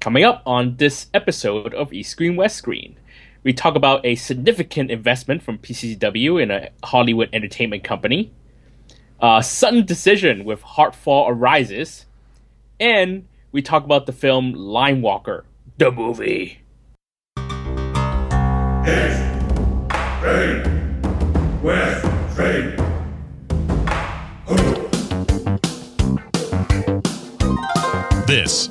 [0.00, 2.96] Coming up on this episode of East Screen West Screen,
[3.42, 8.32] we talk about a significant investment from PCCW in a Hollywood entertainment company,
[9.20, 12.06] a sudden decision with Heartfall Arises,
[12.80, 15.44] and we talk about the film Line Walker,
[15.76, 16.62] the movie.
[18.86, 19.20] East,
[20.16, 22.74] Screen, West, Screen.
[24.48, 24.86] Oh.
[28.26, 28.70] This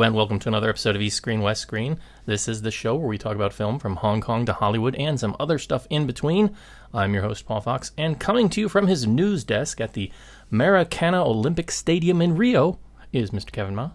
[0.00, 1.98] Hello, and welcome to another episode of East Screen West Screen.
[2.24, 5.20] This is the show where we talk about film from Hong Kong to Hollywood and
[5.20, 6.56] some other stuff in between.
[6.94, 10.10] I'm your host, Paul Fox, and coming to you from his news desk at the
[10.50, 12.78] Maracana Olympic Stadium in Rio
[13.12, 13.52] is Mr.
[13.52, 13.90] Kevin Ma.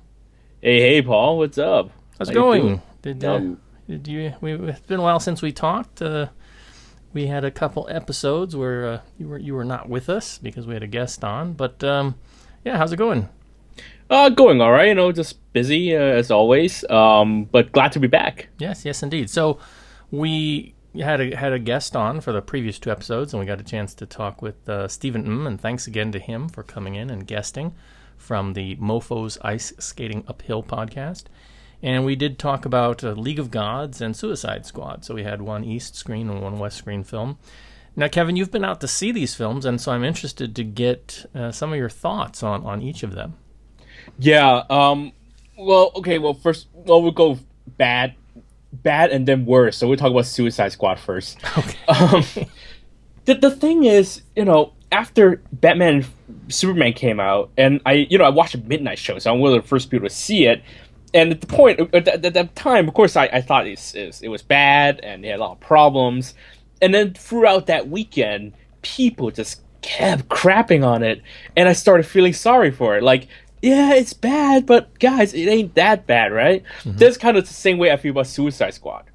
[0.61, 1.89] Hey, hey, Paul, what's up?
[2.19, 2.83] How's it How going?
[3.01, 4.35] Did, uh, Um, did you?
[4.41, 6.03] We, it's been a while since we talked.
[6.03, 6.27] Uh,
[7.13, 10.67] we had a couple episodes where uh, you were you were not with us because
[10.67, 11.53] we had a guest on.
[11.53, 12.13] But um,
[12.63, 13.27] yeah, how's it going?
[14.07, 14.89] Uh, going all right.
[14.89, 16.87] You know, just busy uh, as always.
[16.91, 18.49] Um, but glad to be back.
[18.59, 19.29] Yes, yes, indeed.
[19.29, 19.57] So
[20.11, 23.59] we had a had a guest on for the previous two episodes, and we got
[23.59, 25.47] a chance to talk with uh, Stephen M.
[25.47, 27.73] And thanks again to him for coming in and guesting
[28.17, 31.23] from the Mofo's Ice Skating Uphill podcast.
[31.81, 35.05] And we did talk about uh, League of Gods and Suicide Squad.
[35.05, 37.37] So we had one East Screen and one West Screen film.
[37.95, 41.25] Now, Kevin, you've been out to see these films, and so I'm interested to get
[41.33, 43.35] uh, some of your thoughts on on each of them.
[44.19, 44.63] Yeah.
[44.69, 45.13] Um.
[45.57, 46.17] Well, okay.
[46.19, 47.39] Well, first, well, we'll go
[47.77, 48.15] bad,
[48.73, 49.77] bad, and then worse.
[49.77, 51.37] So we'll talk about Suicide Squad first.
[51.57, 51.77] Okay.
[51.87, 52.23] Um,
[53.25, 58.17] the the thing is, you know, after Batman and Superman came out, and I, you
[58.17, 60.45] know, I watched a midnight show, so I'm one of the first people to see
[60.45, 60.63] it.
[61.13, 63.71] And at the point, at that, at that time, of course, I, I thought it
[63.71, 66.33] was, it was bad, and it had a lot of problems.
[66.81, 71.21] And then throughout that weekend, people just kept crapping on it,
[71.55, 73.03] and I started feeling sorry for it.
[73.03, 73.27] Like,
[73.65, 76.61] yeah, it's bad, but guys, it ain't that bad, right?
[76.99, 79.05] That's kind of the same way I feel about Suicide Squad.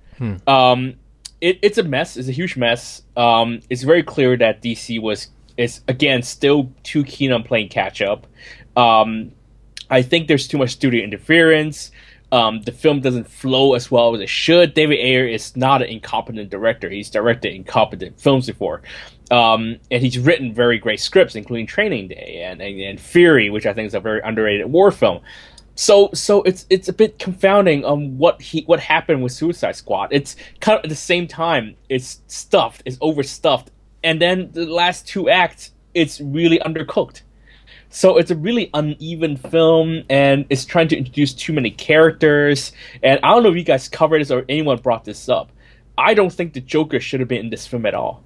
[0.48, 0.96] Um,
[1.40, 2.16] it, it's a mess.
[2.16, 3.02] It's a huge mess.
[3.16, 8.02] Um, it's very clear that DC was is again still too keen on playing catch
[8.02, 8.26] up.
[8.76, 9.30] Um,
[9.88, 11.92] I think there's too much studio interference.
[12.32, 14.74] Um, the film doesn't flow as well as it should.
[14.74, 16.88] David Ayer is not an incompetent director.
[16.90, 18.82] He's directed incompetent films before.
[19.30, 23.64] Um, and he's written very great scripts, including Training Day and, and, and Fury, which
[23.64, 25.20] I think is a very underrated war film.
[25.76, 30.08] So so it's it's a bit confounding on what he what happened with Suicide Squad.
[30.10, 33.70] It's kind of at the same time it's stuffed, it's overstuffed,
[34.04, 37.22] and then the last two acts it's really undercooked.
[37.88, 42.72] So it's a really uneven film, and it's trying to introduce too many characters.
[43.02, 45.50] And I don't know if you guys covered this or anyone brought this up.
[45.98, 48.22] I don't think the Joker should have been in this film at all.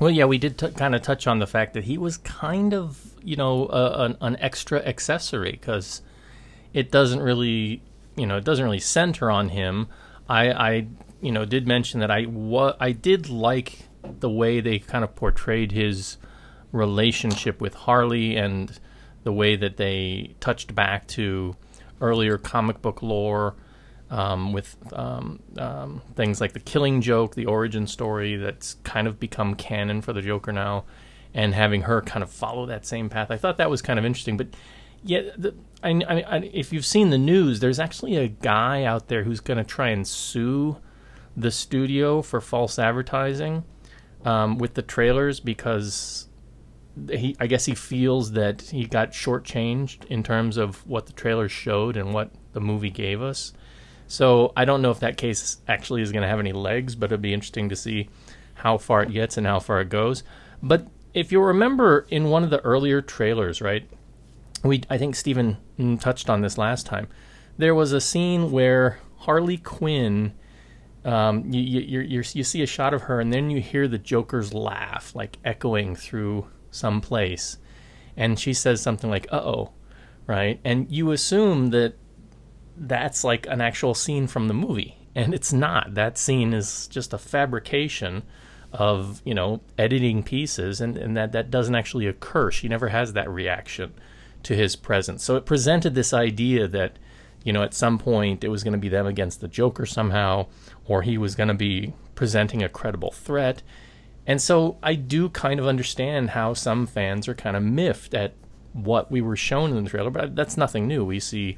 [0.00, 2.72] Well, yeah, we did t- kind of touch on the fact that he was kind
[2.72, 6.02] of, you know, an, an extra accessory because
[6.72, 7.82] it doesn't really,
[8.16, 9.88] you know, it doesn't really center on him.
[10.28, 10.86] I, I
[11.20, 13.88] you know, did mention that I wa- I did like
[14.20, 16.16] the way they kind of portrayed his
[16.70, 18.78] relationship with Harley and
[19.24, 21.56] the way that they touched back to
[22.00, 23.56] earlier comic book lore
[24.10, 29.20] um, with um, um, things like the Killing Joke, the origin story that's kind of
[29.20, 30.84] become canon for the Joker now,
[31.34, 33.30] and having her kind of follow that same path.
[33.30, 34.36] I thought that was kind of interesting.
[34.36, 34.48] But
[35.02, 39.08] yet, the, I, I, I, if you've seen the news, there's actually a guy out
[39.08, 40.78] there who's going to try and sue
[41.36, 43.64] the studio for false advertising
[44.24, 46.28] um, with the trailers because
[47.10, 51.52] he, I guess he feels that he got shortchanged in terms of what the trailers
[51.52, 53.52] showed and what the movie gave us.
[54.08, 57.06] So I don't know if that case actually is going to have any legs, but
[57.06, 58.08] it'd be interesting to see
[58.54, 60.24] how far it gets and how far it goes.
[60.62, 63.88] But if you remember in one of the earlier trailers, right?
[64.64, 67.06] We I think Stephen mm, touched on this last time.
[67.58, 70.32] There was a scene where Harley Quinn
[71.04, 73.98] um, you, you, you're, you see a shot of her, and then you hear the
[73.98, 77.58] Joker's laugh, like echoing through some place.
[78.16, 79.72] And she says something like, uh oh,
[80.26, 80.60] right?
[80.64, 81.94] And you assume that
[82.86, 84.96] that's like an actual scene from the movie.
[85.14, 85.94] And it's not.
[85.94, 88.22] That scene is just a fabrication
[88.72, 92.50] of, you know, editing pieces, and, and that, that doesn't actually occur.
[92.50, 93.94] She never has that reaction
[94.42, 95.24] to his presence.
[95.24, 96.98] So it presented this idea that,
[97.42, 100.46] you know, at some point it was going to be them against the Joker somehow,
[100.86, 103.62] or he was going to be presenting a credible threat.
[104.26, 108.34] And so I do kind of understand how some fans are kind of miffed at
[108.74, 111.04] what we were shown in the trailer, but that's nothing new.
[111.04, 111.56] We see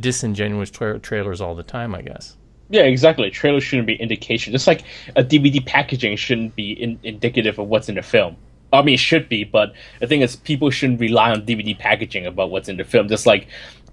[0.00, 2.36] disingenuous tra- trailers all the time, I guess.
[2.70, 3.30] Yeah, exactly.
[3.30, 4.52] Trailers shouldn't be indication.
[4.52, 4.84] Just like
[5.16, 8.36] a DVD packaging shouldn't be in, indicative of what's in the film.
[8.72, 12.26] I mean, it should be, but the thing is, people shouldn't rely on DVD packaging
[12.26, 13.08] about what's in the film.
[13.08, 13.48] Just like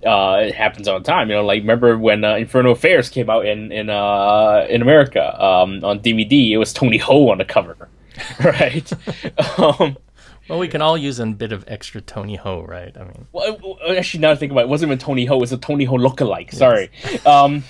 [0.05, 1.29] uh, it happens all the time.
[1.29, 5.43] You know, like remember when uh, Infernal Affairs came out in in uh, in America
[5.43, 6.51] um, on DVD?
[6.51, 7.89] It was Tony Ho on the cover,
[8.43, 8.91] right?
[9.57, 9.97] um,
[10.47, 12.95] well, we can all use a bit of extra Tony Ho, right?
[12.95, 15.41] I mean, well, actually, now to think about it, it wasn't even Tony Ho; it
[15.41, 16.51] was a Tony Ho lookalike.
[16.51, 16.57] Yes.
[16.57, 16.91] Sorry.
[17.25, 17.63] Um,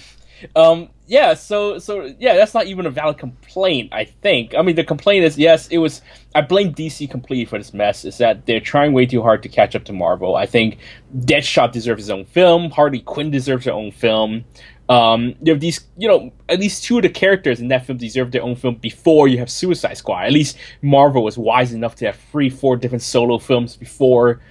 [0.55, 3.93] um, yeah, so so yeah, that's not even a valid complaint.
[3.93, 4.55] I think.
[4.55, 6.01] I mean, the complaint is yes, it was.
[6.33, 8.05] I blame DC completely for this mess.
[8.05, 10.35] Is that they're trying way too hard to catch up to Marvel.
[10.35, 10.79] I think
[11.15, 12.71] Deadshot deserves his own film.
[12.71, 14.45] Harley Quinn deserves her own film.
[14.87, 17.97] Um, you have these, you know, at least two of the characters in that film
[17.97, 20.25] deserve their own film before you have Suicide Squad.
[20.25, 24.41] At least Marvel was wise enough to have three, four different solo films before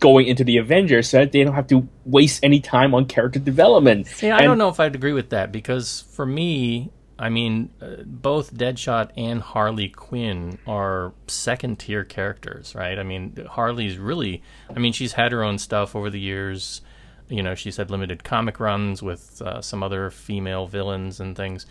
[0.00, 3.38] going into the Avengers so that they don't have to waste any time on character
[3.38, 4.06] development.
[4.08, 7.70] See, I and, don't know if I'd agree with that because for me, I mean,
[7.80, 12.98] uh, both Deadshot and Harley Quinn are second tier characters, right?
[12.98, 16.82] I mean, Harley's really, I mean, she's had her own stuff over the years.
[17.28, 21.66] You know, she's had limited comic runs with uh, some other female villains and things.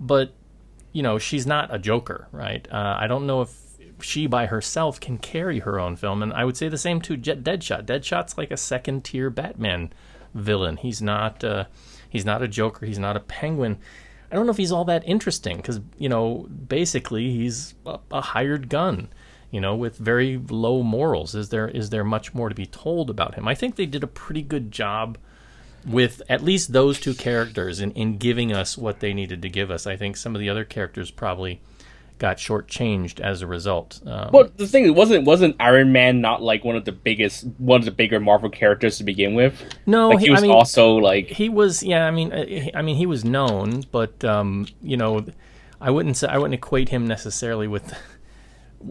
[0.00, 0.32] But,
[0.92, 2.66] you know, she's not a Joker, right?
[2.70, 3.64] Uh, I don't know if
[4.00, 6.22] she by herself can carry her own film.
[6.22, 7.84] And I would say the same to Jet Deadshot.
[7.84, 9.92] Deadshot's like a second tier Batman
[10.34, 10.76] villain.
[10.76, 11.64] He's not uh,
[12.08, 12.86] he's not a Joker.
[12.86, 13.78] He's not a Penguin.
[14.30, 18.20] I don't know if he's all that interesting because you know basically he's a, a
[18.20, 19.08] hired gun.
[19.54, 21.36] You know, with very low morals.
[21.36, 23.46] Is there is there much more to be told about him?
[23.46, 25.16] I think they did a pretty good job
[25.86, 29.70] with at least those two characters in, in giving us what they needed to give
[29.70, 29.86] us.
[29.86, 31.60] I think some of the other characters probably
[32.18, 34.00] got shortchanged as a result.
[34.04, 37.78] Um, well, the thing wasn't wasn't Iron Man not like one of the biggest, one
[37.78, 39.54] of the bigger Marvel characters to begin with.
[39.86, 41.80] No, like, he, he was I mean, also like he was.
[41.80, 45.24] Yeah, I mean, uh, I mean, he was known, but um, you know,
[45.80, 47.94] I wouldn't say I wouldn't equate him necessarily with.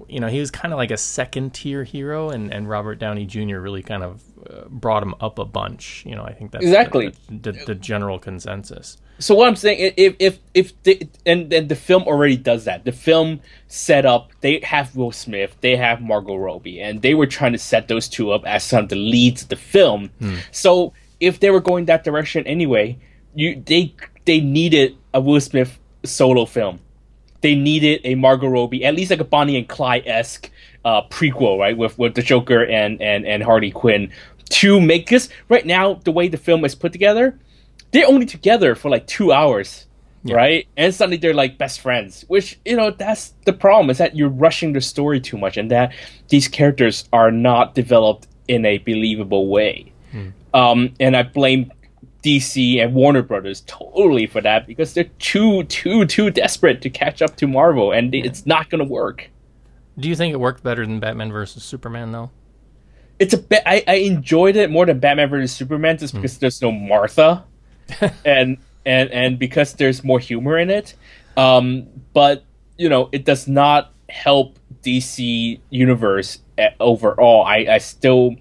[0.07, 3.25] You know, he was kind of like a second tier hero, and, and Robert Downey
[3.25, 3.59] Jr.
[3.59, 6.03] really kind of uh, brought him up a bunch.
[6.05, 8.97] You know, I think that's exactly the, the, the general consensus.
[9.19, 12.85] So what I'm saying, if if if the, and and the film already does that.
[12.85, 14.31] The film set up.
[14.41, 15.55] They have Will Smith.
[15.61, 18.83] They have Margot Robbie, and they were trying to set those two up as some
[18.83, 20.09] of the leads of the film.
[20.19, 20.35] Hmm.
[20.51, 22.97] So if they were going that direction anyway,
[23.35, 23.93] you they
[24.25, 26.79] they needed a Will Smith solo film.
[27.43, 30.49] They needed a Margot Robbie, at least like a Bonnie and Clyde esque
[30.83, 34.11] uh, prequel, right, with with the Joker and and and Harley Quinn
[34.49, 35.29] to make this.
[35.47, 37.37] Right now, the way the film is put together
[37.93, 39.85] they're only together for like two hours,
[40.23, 40.35] yeah.
[40.35, 40.67] right?
[40.75, 44.29] And suddenly they're like best friends, which you know that's the problem is that you're
[44.29, 45.93] rushing the story too much, and that
[46.27, 49.93] these characters are not developed in a believable way.
[50.11, 50.29] Hmm.
[50.53, 51.71] Um, and I blame
[52.23, 57.21] DC and Warner Brothers totally for that because they're too, too, too desperate to catch
[57.21, 58.23] up to Marvel, and yeah.
[58.23, 59.29] it's not going to work.
[59.97, 62.31] Do you think it worked better than Batman versus Superman, though?
[63.19, 63.61] It's a bit.
[63.65, 66.19] I, I enjoyed it more than Batman versus Superman just hmm.
[66.19, 67.45] because there's no Martha.
[68.25, 70.95] and and and because there's more humor in it.
[71.38, 72.43] Um, but
[72.77, 76.39] you know, it does not help DC universe
[76.79, 77.43] overall.
[77.43, 78.36] I I still.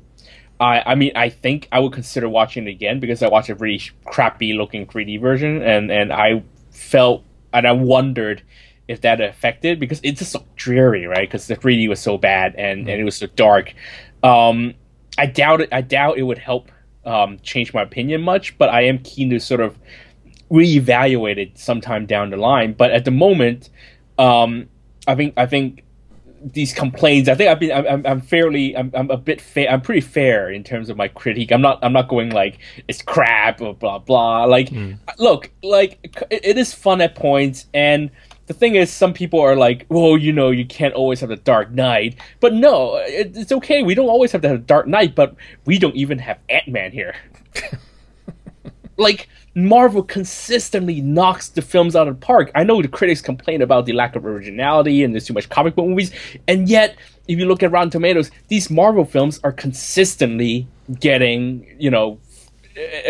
[0.62, 3.56] I, I mean, I think I would consider watching it again because I watched a
[3.56, 8.42] really crappy looking 3D version, and, and I felt and I wondered
[8.88, 11.28] if that affected because it's just so dreary, right?
[11.28, 12.90] Because the 3D was so bad and, mm-hmm.
[12.90, 13.74] and it was so dark.
[14.22, 14.74] Um,
[15.18, 15.68] I doubt it.
[15.72, 16.70] I doubt it would help
[17.04, 19.76] um, change my opinion much, but I am keen to sort of
[20.50, 22.72] reevaluate it sometime down the line.
[22.72, 23.68] But at the moment,
[24.18, 24.68] um,
[25.06, 25.84] I think I think
[26.44, 27.28] these complaints.
[27.28, 27.72] I think I've been.
[27.72, 28.76] I'm, I'm fairly.
[28.76, 29.70] I'm, I'm a bit fair.
[29.70, 31.52] I'm pretty fair in terms of my critique.
[31.52, 31.78] I'm not.
[31.82, 32.58] I'm not going like
[32.88, 34.44] it's crap or blah blah.
[34.44, 34.98] Like, mm.
[35.18, 35.98] look, like
[36.30, 38.10] it, it is fun at points, and
[38.46, 41.36] the thing is, some people are like, well, you know, you can't always have the
[41.36, 42.16] Dark Knight.
[42.40, 43.82] But no, it, it's okay.
[43.82, 46.68] We don't always have to have a Dark Knight, but we don't even have Ant
[46.68, 47.14] Man here.
[48.96, 52.50] like, Marvel consistently knocks the films out of the park.
[52.54, 55.74] I know the critics complain about the lack of originality and there's too much comic
[55.74, 56.10] book movies,
[56.48, 56.96] and yet,
[57.28, 60.66] if you look at Rotten Tomatoes, these Marvel films are consistently
[60.98, 62.18] getting, you know,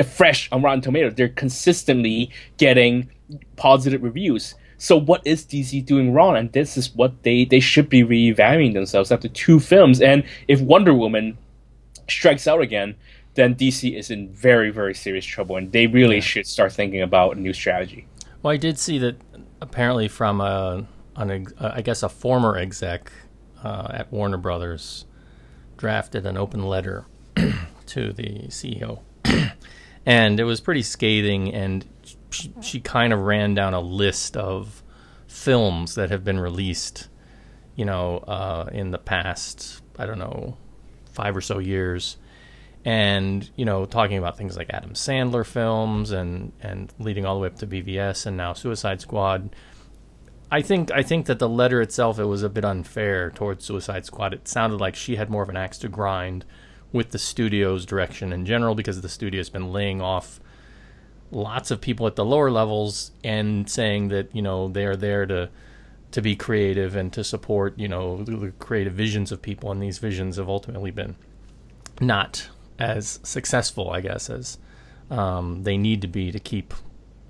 [0.05, 1.15] fresh on Rotten Tomatoes.
[1.15, 3.11] They're consistently getting
[3.57, 4.55] positive reviews.
[4.79, 6.37] So what is DC doing wrong?
[6.37, 10.01] And this is what they they should be reevaluating themselves after two films.
[10.01, 11.39] And if Wonder Woman
[12.09, 12.97] strikes out again,
[13.35, 17.37] then DC is in very very serious trouble, and they really should start thinking about
[17.37, 18.07] a new strategy.
[18.43, 19.17] Well, I did see that
[19.61, 20.85] apparently from a,
[21.17, 23.13] an, uh, I guess a former exec
[23.63, 25.07] uh, at Warner Brothers
[25.77, 27.07] drafted an open letter
[27.87, 29.01] to the CEO,
[30.07, 31.55] and it was pretty scathing.
[31.55, 31.87] And
[32.31, 34.83] she, she kind of ran down a list of
[35.27, 37.09] films that have been released,
[37.77, 39.81] you know, uh, in the past.
[39.99, 40.57] I don't know,
[41.13, 42.17] five or so years
[42.85, 47.41] and you know talking about things like Adam Sandler films and and leading all the
[47.41, 49.55] way up to BVS and now Suicide Squad.
[50.51, 54.05] I think I think that the letter itself it was a bit unfair towards Suicide
[54.05, 54.35] Squad.
[54.35, 56.45] It sounded like she had more of an axe to grind
[56.93, 60.41] with the studio's direction in general because the studio's been laying off
[61.31, 65.49] lots of people at the lower levels and saying that you know they're there to
[66.11, 69.99] to be creative and to support you know the creative visions of people and these
[69.99, 71.17] visions have ultimately been
[72.01, 72.49] not
[72.79, 74.59] as successful, I guess, as
[75.11, 76.75] um, they need to be to keep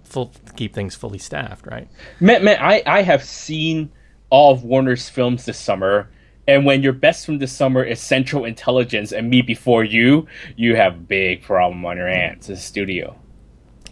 [0.05, 1.89] full keep things fully staffed, right?
[2.21, 3.91] Man, man, I I have seen
[4.31, 6.09] all of Warner's films this summer,
[6.47, 10.77] and when your best film this summer is Central Intelligence and Me Before You, you
[10.77, 13.17] have a big problem on your hands as a studio.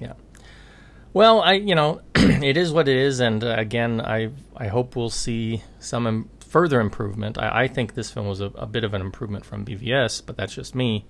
[0.01, 0.15] Yeah.
[1.13, 4.95] Well, I you know it is what it is, and uh, again, I I hope
[4.95, 7.39] we'll see some Im- further improvement.
[7.39, 10.37] I, I think this film was a, a bit of an improvement from BVS, but
[10.37, 11.07] that's just me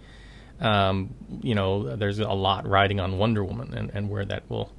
[0.61, 4.73] um, you know, there's a lot riding on Wonder Woman and, and where that will,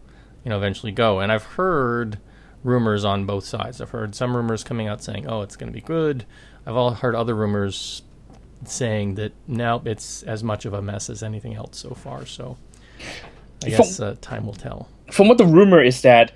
[0.44, 1.20] you know, eventually go.
[1.20, 2.20] And I've heard
[2.64, 3.82] rumors on both sides.
[3.82, 6.26] I've heard some rumors coming out saying, "Oh, it's going to be good."
[6.66, 8.04] I've all heard other rumors
[8.66, 12.26] saying that now it's as much of a mess as anything else so far.
[12.26, 12.58] So
[13.66, 14.88] I guess uh, time will tell.
[15.12, 16.32] From what the rumor is that,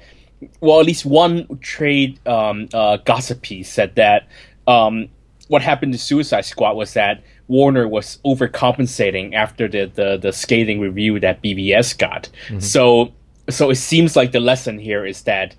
[0.60, 4.28] well, at least one trade um, uh, gossip piece said that
[4.68, 5.10] um,
[5.48, 10.80] what happened to Suicide Squad was that Warner was overcompensating after the, the, the scathing
[10.80, 12.30] review that BVS got.
[12.48, 12.60] Mm-hmm.
[12.60, 13.14] So
[13.50, 15.56] so it seems like the lesson here is that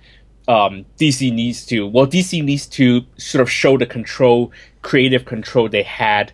[0.48, 4.52] um, DC needs to well DC needs to sort of show the control,
[4.82, 6.32] creative control they had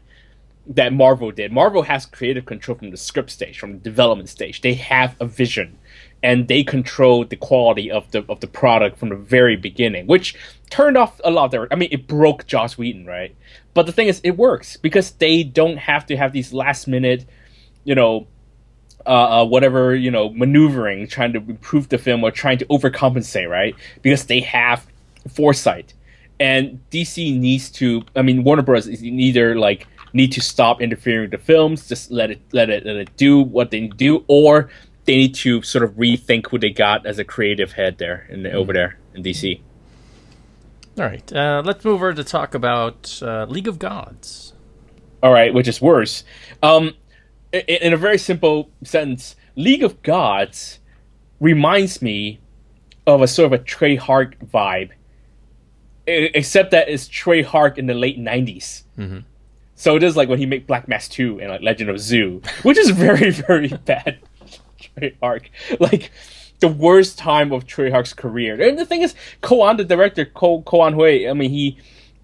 [0.67, 1.53] that Marvel did.
[1.53, 4.61] Marvel has creative control from the script stage, from the development stage.
[4.61, 5.79] They have a vision
[6.23, 10.37] and they control the quality of the of the product from the very beginning, which
[10.71, 11.69] turned off a lot of their.
[11.73, 13.35] I mean, it broke Joss Whedon, right?
[13.75, 17.27] But the thing is, it works because they don't have to have these last minute,
[17.85, 18.29] you know,
[19.05, 23.49] uh, uh, whatever you know, maneuvering, trying to improve the film or trying to overcompensate,
[23.49, 23.75] right?
[24.03, 24.87] Because they have
[25.29, 25.95] foresight,
[26.39, 28.03] and DC needs to.
[28.15, 28.87] I mean, Warner Bros.
[28.87, 32.87] is either like need to stop interfering with the films, just let it let it
[32.87, 34.71] let it do what they do, or
[35.05, 38.43] they need to sort of rethink who they got as a creative head there in
[38.43, 38.55] the, mm.
[38.55, 39.61] over there in DC.
[40.99, 44.53] All right, uh, let's move over to talk about uh, League of Gods.
[45.23, 46.25] All right, which is worse.
[46.63, 46.95] Um,
[47.53, 50.81] in, in a very simple sentence, League of Gods
[51.41, 52.41] reminds me
[53.07, 54.91] of a sort of a Tsui Tsui Hark vibe,
[56.07, 58.83] except that it's Tsui Tsui Hark in the late 90s.
[58.99, 59.21] Mm-hmm.
[59.75, 62.43] So it is like when he made Black Mask 2 and like Legend of Zu,
[62.63, 64.19] which is very, very bad.
[64.97, 65.51] Tsui Hark.
[65.81, 66.11] Like
[66.61, 68.61] the worst time of Tsui Hark's career.
[68.61, 71.79] And the thing is, Ko-an, the director, Ko Ko-an Hui, I mean, he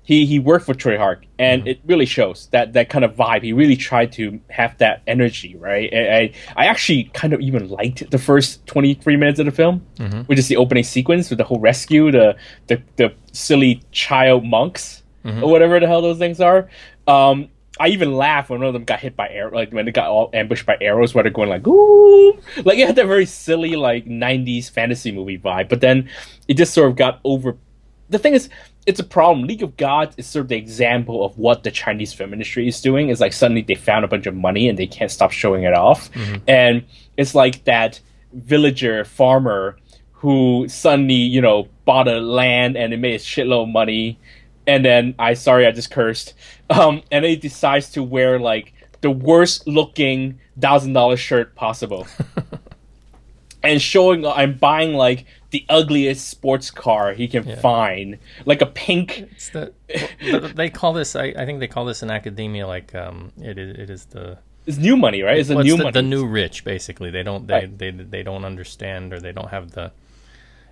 [0.08, 1.68] he he worked for Tsui Hark, and mm-hmm.
[1.68, 3.42] it really shows that that kind of vibe.
[3.42, 5.92] He really tried to have that energy, right?
[5.92, 9.52] I I, I actually kind of even liked the first twenty three minutes of the
[9.52, 10.20] film, mm-hmm.
[10.22, 12.36] which is the opening sequence with the whole rescue, the
[12.68, 15.44] the the silly child monks mm-hmm.
[15.44, 16.70] or whatever the hell those things are.
[17.06, 19.92] Um, I even laughed when one of them got hit by arrow, like when they
[19.92, 22.32] got all ambushed by arrows, where they're going like ooh,
[22.64, 25.68] like it had that very silly like '90s fantasy movie vibe.
[25.68, 26.08] But then
[26.46, 27.56] it just sort of got over.
[28.10, 28.48] The thing is,
[28.86, 29.46] it's a problem.
[29.46, 32.80] League of Gods is sort of the example of what the Chinese film industry is
[32.80, 33.10] doing.
[33.10, 35.74] Is like suddenly they found a bunch of money and they can't stop showing it
[35.74, 36.36] off, mm-hmm.
[36.48, 36.84] and
[37.16, 38.00] it's like that
[38.32, 39.76] villager farmer
[40.12, 44.18] who suddenly you know bought a land and it made a shitload of money
[44.68, 46.34] and then I sorry I just cursed.
[46.70, 52.06] Um, and he decides to wear like the worst looking thousand dollar shirt possible,
[53.62, 57.58] and showing I'm buying like the ugliest sports car he can yeah.
[57.58, 59.26] find, like a pink.
[59.32, 59.72] It's the,
[60.54, 61.16] they call this.
[61.16, 63.78] I, I think they call this in academia like um, it is.
[63.78, 64.38] It is the.
[64.66, 65.38] It's new money, right?
[65.38, 65.92] It's the new the, money.
[65.92, 67.10] The new rich, basically.
[67.10, 67.46] They don't.
[67.46, 67.78] They, right.
[67.78, 69.92] they, they they don't understand or they don't have the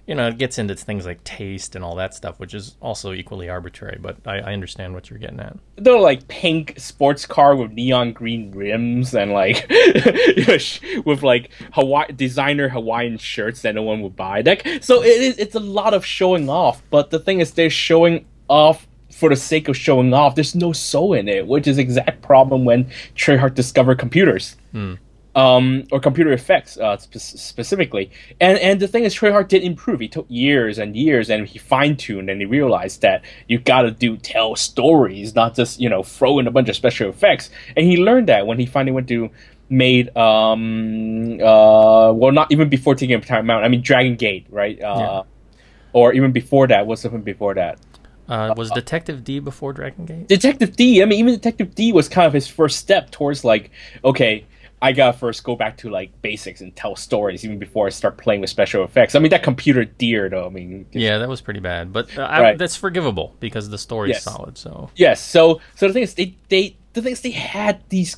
[0.07, 3.13] you know, it gets into things like taste and all that stuff, which is also
[3.13, 3.99] equally arbitrary.
[4.01, 5.57] But I, I understand what you're getting at.
[5.77, 9.67] They're like pink sports car with neon green rims and like
[11.05, 14.43] with like Hawaii designer Hawaiian shirts that no one would buy.
[14.43, 15.39] Like, so it is.
[15.39, 16.83] It's a lot of showing off.
[16.91, 20.37] But the thing is, they're showing off for the sake of showing off.
[20.37, 22.85] There's no soul in it, which is exact problem when
[23.17, 24.57] Tsui Hark discovered computers.
[24.71, 24.95] Hmm.
[25.37, 29.63] Um, or computer effects uh, spe- specifically, and and the thing is, Tsui Hark did
[29.63, 30.01] improve.
[30.01, 33.83] He took years and years, and he fine tuned, and he realized that you got
[33.83, 37.51] to do tell stories, not just you know throw in a bunch of special effects.
[37.77, 39.29] And he learned that when he finally went to
[39.69, 43.63] made um uh well not even before taking time out.
[43.63, 44.81] I mean Dragon Gate, right?
[44.81, 45.23] Uh, Yeah.
[45.93, 47.79] Or even before that, what's something before that?
[48.29, 50.29] Uh, was Detective Dee before Dragon Gate?
[50.29, 51.03] Detective Dee.
[51.03, 53.71] I mean, even Detective Dee was kind of his first step towards like,
[54.05, 54.45] okay,
[54.83, 58.19] I gotta first go back to like basics and tell stories even before I start
[58.19, 59.15] playing with special effects.
[59.15, 60.47] I mean, that computer deer though.
[60.47, 62.59] I mean, Yeah, that was pretty bad, but uh, I, Right.
[62.59, 64.25] that's forgivable because the story's Yes.
[64.25, 64.59] solid.
[64.59, 65.21] So Yes.
[65.23, 68.17] So so the thing is, they they the thing is they had these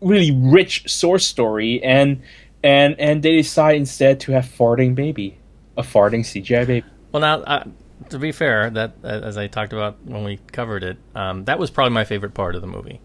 [0.00, 2.20] really rich source story and
[2.64, 5.38] and and they decide instead to have farting baby,
[5.76, 6.86] a farting CGI baby.
[7.12, 7.64] Well, now uh,
[8.08, 11.60] to be fair, that uh, as I talked about when we covered it, um, that
[11.60, 13.00] was probably my favorite part of the movie,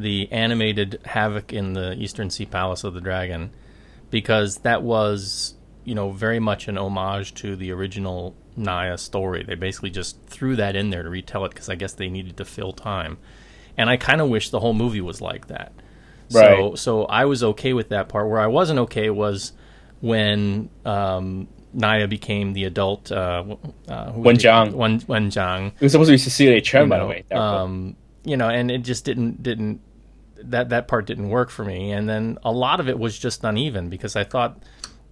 [0.00, 3.50] the animated havoc in the Eastern Sea Palace of the Dragon,
[4.10, 5.54] because that was
[5.84, 9.42] you know very much an homage to the original Nezha story.
[9.42, 12.36] They basically just threw that in there to retell it because I guess they needed
[12.38, 13.18] to fill time,
[13.76, 15.72] and I kind of wish the whole movie was like that.
[16.28, 16.78] So Right.
[16.78, 18.28] so I was okay with that part.
[18.28, 19.52] Where I wasn't okay was
[20.00, 23.10] when um, Nezha became the adult.
[23.10, 23.56] Uh,
[23.88, 24.36] uh, Wen?
[24.36, 24.72] Zhang.
[24.72, 25.72] Wen, Wen Zhang.
[25.74, 27.24] It was supposed to be Cecilia Chen, you by the way.
[27.32, 29.80] Um, you know, and it just didn't didn't
[30.42, 31.92] that that part didn't work for me.
[31.92, 34.62] And then a lot of it was just uneven because I thought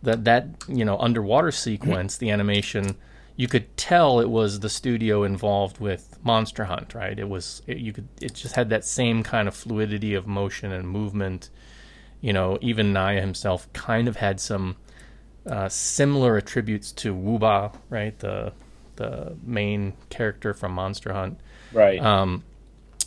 [0.02, 2.96] that that you know underwater sequence, the animation,
[3.36, 7.18] you could tell it was the studio involved with Monster Hunt, right?
[7.18, 10.72] It was it, you could it just had that same kind of fluidity of motion
[10.72, 11.50] and movement.
[12.20, 14.76] You know, even Nezha himself kind of had some
[15.46, 18.18] uh, similar attributes to Wuba, right?
[18.18, 18.52] The
[18.96, 21.38] the main character from Monster Hunt
[21.72, 22.00] right.
[22.00, 22.44] um,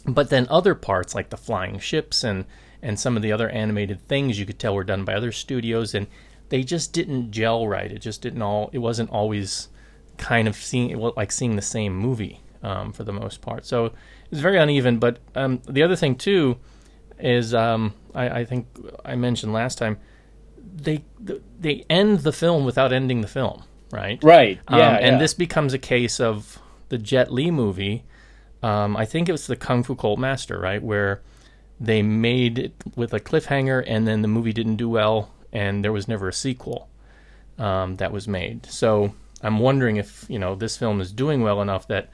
[0.07, 2.45] but then other parts like the flying ships and
[2.81, 5.93] and some of the other animated things you could tell were done by other studios
[5.93, 6.07] and
[6.49, 9.69] they just didn't gel right it just didn't all it wasn't always
[10.17, 13.65] kind of seeing it was like seeing the same movie um, for the most part
[13.65, 13.93] so it
[14.31, 16.57] was very uneven but um, the other thing too
[17.19, 18.67] is um, I, I think
[19.05, 19.97] I mentioned last time
[20.75, 21.03] they
[21.59, 24.59] they end the film without ending the film right right.
[24.67, 24.95] um, Yeah.
[24.95, 25.17] and yeah.
[25.19, 26.59] this becomes a case of
[26.89, 28.03] the Jet Li movie.
[28.63, 31.21] Um, I think it was the Kung Fu Cult Master, right, where
[31.79, 35.91] they made it with a cliffhanger, and then the movie didn't do well, and there
[35.91, 36.87] was never a sequel
[37.57, 38.65] um, that was made.
[38.67, 42.09] So I'm wondering if you know this film is doing well enough that,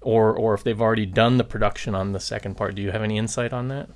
[0.00, 2.74] or or if they've already done the production on the second part.
[2.74, 3.88] Do you have any insight on that?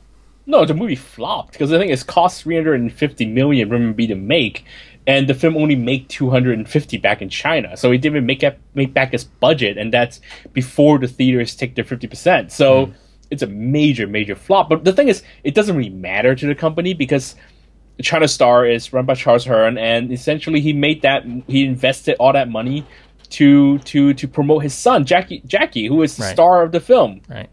[0.45, 4.65] No, the movie flopped because I think it's cost 350 million RMB to make,
[5.07, 7.77] and the film only made 250 back in China.
[7.77, 10.21] So it didn't make up, make back its budget, and that's
[10.53, 12.53] before the theaters take their 50 percent.
[12.53, 12.93] So hmm.
[13.31, 14.69] it's a major, major flop.
[14.69, 17.35] But the thing is, it doesn't really matter to the company because
[18.01, 22.33] China Star is run by Charles Heung, and essentially he made that he invested all
[22.33, 22.87] that money
[23.31, 26.33] to to to promote his son Jackie Jackie, who is the Right.
[26.33, 27.23] star of the film.
[27.29, 27.49] Right.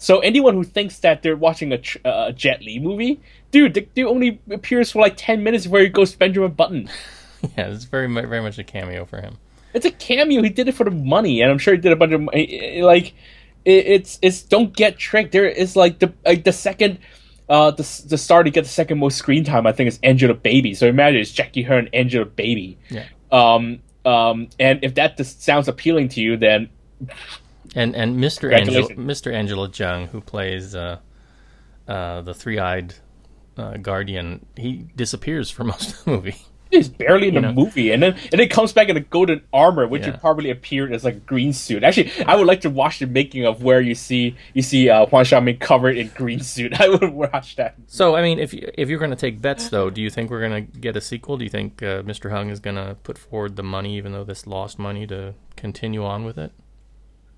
[0.00, 3.82] So anyone who thinks that they're watching a, uh, a Jet Li movie, dude, the
[3.82, 6.90] dude only appears for like ten minutes where he goes Benjamin Button.
[7.56, 9.38] Yeah, it's very very much a cameo for him.
[9.72, 10.42] It's a cameo.
[10.42, 12.28] He did it for the money, and I'm sure he did a bunch of
[12.84, 13.14] like.
[13.64, 15.32] It's it's don't get tricked.
[15.32, 16.98] There is like the like the second.
[17.48, 20.34] Uh, the, the star to get the second most screen time, I think, is Angela
[20.34, 20.74] Baby.
[20.74, 22.76] So imagine it's Jackie Heung, Angela Baby.
[22.90, 23.06] Yeah.
[23.32, 26.68] Um, um, and if that sounds appealing to you, then
[27.74, 28.52] And and Mr.
[28.52, 29.32] Angela Mr.
[29.32, 30.98] Angela Jung, who plays uh,
[31.86, 32.94] uh, the three-eyed
[33.56, 36.36] uh, guardian, he disappears for most of the movie.
[36.70, 37.52] he's barely in the know.
[37.52, 40.16] movie, and then and it comes back in a golden armor, which Yeah.
[40.16, 41.82] probably appeared as like a green suit.
[41.84, 45.06] Actually, I would like to watch the making of where you see you see uh,
[45.06, 46.80] Huang Xiaoming covered in green suit.
[46.80, 47.74] I would watch that.
[47.86, 50.30] So, I mean, if you- if you're going to take bets, though, do you think
[50.30, 51.36] we're going to get a sequel?
[51.38, 52.30] Do you think uh, Mr.
[52.30, 56.04] Hung is going to put forward the money, even though this lost money, to continue
[56.04, 56.52] on with it?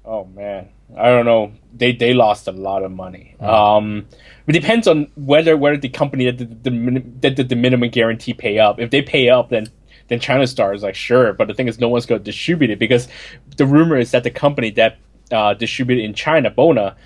[0.05, 1.53] Oh man, I don't know.
[1.73, 3.37] They they lost a lot of money.
[3.41, 4.07] Um,
[4.47, 8.35] it depends on whether whether the company that did the, that did the minimum guarantee
[8.35, 8.81] pay up.
[8.81, 9.69] If they pay up, then
[10.09, 11.33] then China Star is like sure.
[11.33, 13.09] But the thing is, no one's going to distribute it because
[13.57, 14.99] the rumor is that the company that
[15.31, 16.97] uh, distributed in China, Bona,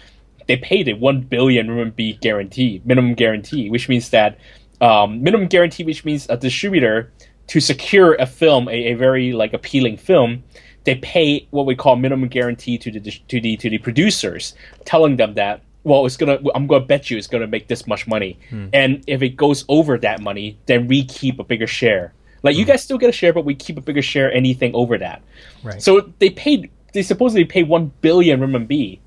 [0.46, 4.38] they paid a one billion RMB guarantee, minimum guarantee, which means that
[4.80, 7.12] um, minimum guarantee, which means a distributor
[7.48, 10.42] to secure a film, a, a very like appealing film,
[10.87, 14.55] they pay what we call minimum guarantee to the to the to the producers,
[14.87, 18.07] telling them that well, it's gonna I'm gonna bet you it's gonna make this much
[18.07, 18.38] money,
[18.72, 22.12] and if it goes over that money, then we keep a bigger share.
[22.42, 24.96] Like you guys still get a share, but we keep a bigger share anything over
[24.99, 25.22] that.
[25.62, 25.83] Right.
[25.83, 26.70] So they paid.
[26.92, 29.01] They supposedly paid one billion renminbi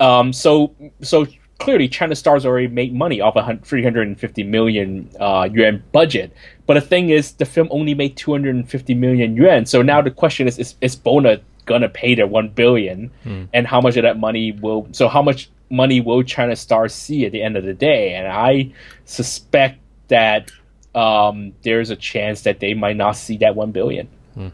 [0.00, 1.26] Um, so so
[1.58, 6.32] clearly, China Stars already made money off a 350 million uh, yuan budget.
[6.70, 9.66] But the thing is, the film only made 250 million yuan.
[9.66, 13.10] So now the question is: Is, is Bona gonna pay their one billion?
[13.24, 13.46] Hmm.
[13.52, 14.86] And how much of that money will?
[14.92, 18.14] So how much money will China Star see at the end of the day?
[18.14, 18.72] And I
[19.04, 20.52] suspect that
[20.94, 24.06] um, there's a chance that they might not see that one billion.
[24.34, 24.50] Hmm.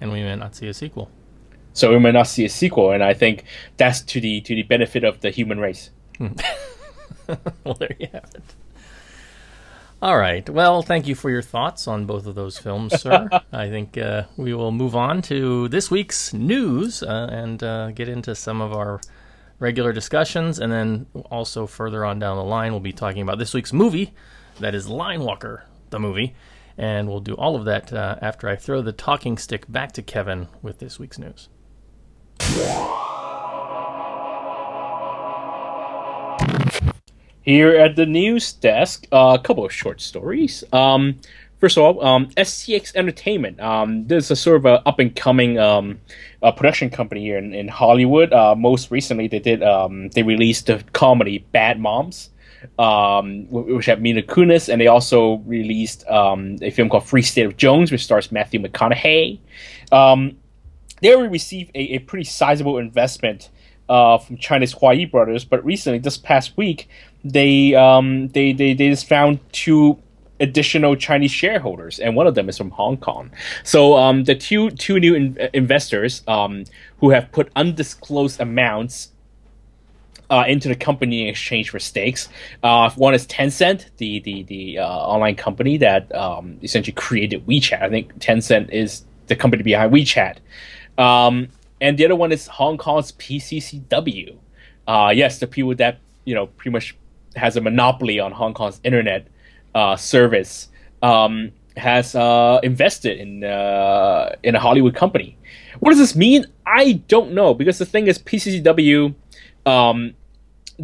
[0.00, 1.08] And we may not see a sequel.
[1.72, 3.44] So we might not see a sequel, and I think
[3.76, 5.90] that's to the to the benefit of the human race.
[6.16, 6.32] Hmm.
[7.62, 8.42] well, there you have it.
[10.00, 10.48] All right.
[10.48, 13.28] Well, thank you for your thoughts on both of those films, sir.
[13.52, 18.08] I think uh, we will move on to this week's news uh, and uh, get
[18.08, 19.00] into some of our
[19.58, 20.60] regular discussions.
[20.60, 24.14] And then also further on down the line, we'll be talking about this week's movie
[24.60, 26.36] that is Line Walker, the movie.
[26.76, 30.02] And we'll do all of that uh, after I throw the talking stick back to
[30.02, 31.48] Kevin with this week's news.
[37.48, 40.62] Here at the news desk, uh, a couple of short stories.
[40.70, 41.18] Um,
[41.58, 43.58] first of all, um, STX Entertainment.
[43.58, 45.98] Um, this is a sort of a up and coming um,
[46.42, 48.34] uh, production company here in, in Hollywood.
[48.34, 52.28] Uh, most recently, they did um, they released the comedy Bad Moms,
[52.78, 57.46] um, which had Mila Kunis, and they also released um, a film called Free State
[57.46, 59.38] of Jones, which stars Matthew McConaughey.
[59.90, 63.48] They already received a, a pretty sizable investment
[63.88, 66.88] uh, from China's Huayi brothers, but recently, this past week,
[67.32, 69.98] they um, they, they they just found two
[70.40, 73.30] additional Chinese shareholders, and one of them is from Hong Kong.
[73.64, 76.64] So um, the two two new in- investors um,
[76.98, 79.10] who have put undisclosed amounts
[80.30, 82.28] uh, into the company in exchange for stakes.
[82.62, 87.82] Uh, one is Tencent, the the the uh, online company that um, essentially created WeChat.
[87.82, 90.38] I think Tencent is the company behind WeChat.
[90.98, 91.48] Um,
[91.80, 94.36] and the other one is Hong Kong's PCCW.
[94.86, 96.96] Uh, yes, the people that you know pretty much
[97.38, 99.28] has a monopoly on Hong Kong's internet
[99.74, 100.68] uh, service
[101.02, 105.38] um, has uh, invested in uh, in a Hollywood company.
[105.80, 106.46] What does this mean?
[106.66, 109.14] I don't know because the thing is PCCW
[109.66, 110.14] um,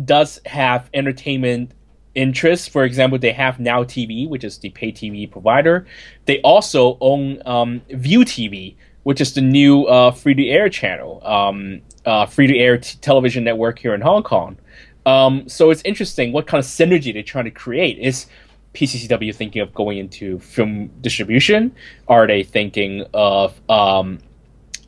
[0.04, 1.72] does have entertainment
[2.14, 2.68] interests.
[2.68, 5.86] For example, they have Now TV, which is the pay TV provider.
[6.26, 11.82] They also own um, ViuTV, which is the new uh, free to air channel, um,
[12.04, 14.56] uh, free to air t- television network here in Hong Kong.
[15.06, 17.98] Um, so it's interesting what kind of synergy they're trying to create.
[17.98, 18.26] Is
[18.74, 21.74] PCCW thinking of going into film distribution?
[22.08, 24.18] Are they thinking of um,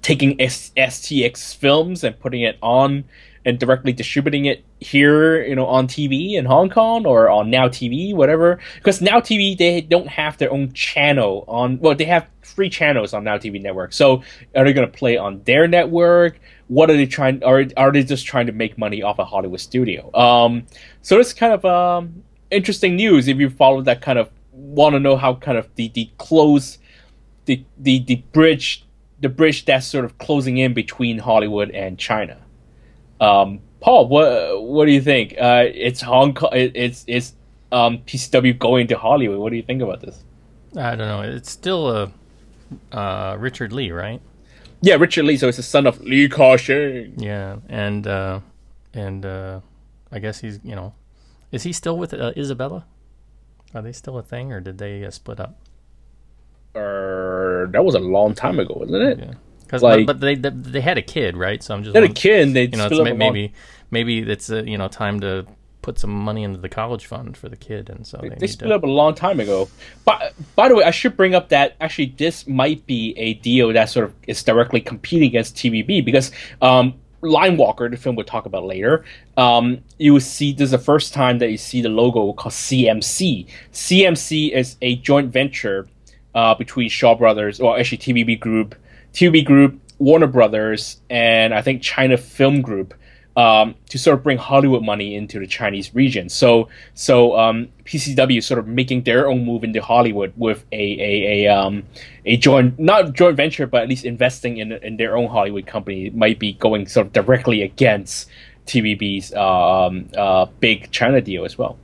[0.03, 3.05] taking S- STX films and putting it on
[3.45, 7.69] and directly distributing it here, you know, on TV in Hong Kong or on Now
[7.69, 8.59] TV, whatever.
[8.75, 11.79] Because Now TV they don't have their own channel on.
[11.79, 13.93] Well, they have free channels on Now TV network.
[13.93, 14.23] So
[14.55, 16.41] are they going to play on their network?
[16.69, 17.43] What are they trying?
[17.45, 20.15] Are are they just trying to make money off a Hollywood studio?
[20.15, 20.67] Um,
[21.03, 25.01] so it's kind of um, interesting news if you follow that kind of want to
[25.01, 26.79] know how kind of the the close
[27.45, 28.85] the the the bridge
[29.21, 32.39] the bridge that's sort of closing in between Hollywood and China.
[33.21, 35.35] Um, Paul, what what do you think?
[35.41, 36.51] Uh, it's Hong Kong.
[36.53, 37.35] It, it's it's
[37.73, 39.39] um, PCW going to Hollywood.
[39.39, 40.25] What do you think about this?
[40.77, 41.23] I don't know.
[41.23, 42.13] It's still a
[42.93, 44.21] uh, Richard Li, right?
[44.83, 45.37] Yeah, Richard Li.
[45.37, 47.15] So it's the son of Li Ka-shing.
[47.19, 48.41] Yeah, and uh,
[48.95, 49.61] and uh,
[50.13, 50.95] I guess he's you know,
[51.53, 52.87] is he still with uh, Isabella?
[53.75, 55.59] Are they still a thing, or did they uh, split up?
[56.75, 59.19] Uh, that was a long time ago, wasn't it?
[59.19, 61.63] Yeah, because Like- but, but they, they they had a kid, right?
[61.63, 62.53] So I'm just They had a kid.
[62.55, 63.53] They You know, split it's up may- long- maybe
[63.91, 65.47] maybe it's uh, you know time to
[65.87, 68.71] put some money into the college fund for the kid, and so they, They split
[68.71, 68.75] to.
[68.75, 69.69] up a long time ago.
[70.05, 73.73] But by the way, I should bring up that actually this might be a deal
[73.73, 78.27] that sort of is directly competing against TVB because um, Line Walker, the film we'll
[78.27, 79.05] talk about later,
[79.37, 82.53] um, you will see this is the first time that you see the logo called
[82.53, 83.47] CMC.
[83.73, 85.87] CMC is a joint venture
[86.35, 88.75] uh, between Shaw Brothers, or actually TVB Group,
[89.15, 92.93] TVB Group, Warner Brothers, and I think China Film Group
[93.37, 96.29] um, to sort of bring Hollywood money into the Chinese region.
[96.29, 101.47] So, so um, PCW sort of making their own move into Hollywood with a a,
[101.47, 101.85] a, um,
[102.25, 106.07] a joint not joint venture, but at least investing in in their own Hollywood company.
[106.07, 108.29] It might be going sort of directly against
[108.67, 111.79] TVB's um, uh, big China deal as well.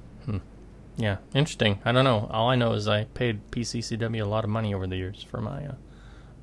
[0.96, 1.80] Yeah, interesting.
[1.84, 2.28] I don't know.
[2.30, 5.40] All I know is I paid PCCW a lot of money over the years for
[5.40, 5.74] my uh,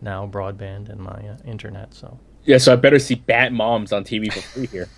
[0.01, 1.93] now broadband and my uh, internet.
[1.93, 4.89] So Yeah, so I better see Bad Moms on TV for free here.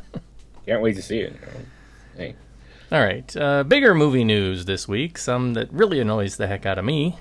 [0.66, 1.36] Can't wait to see it.
[2.16, 2.34] Hey.
[2.92, 5.16] all right, uh, bigger movie news this week.
[5.16, 7.18] Some that really annoys the heck out of me.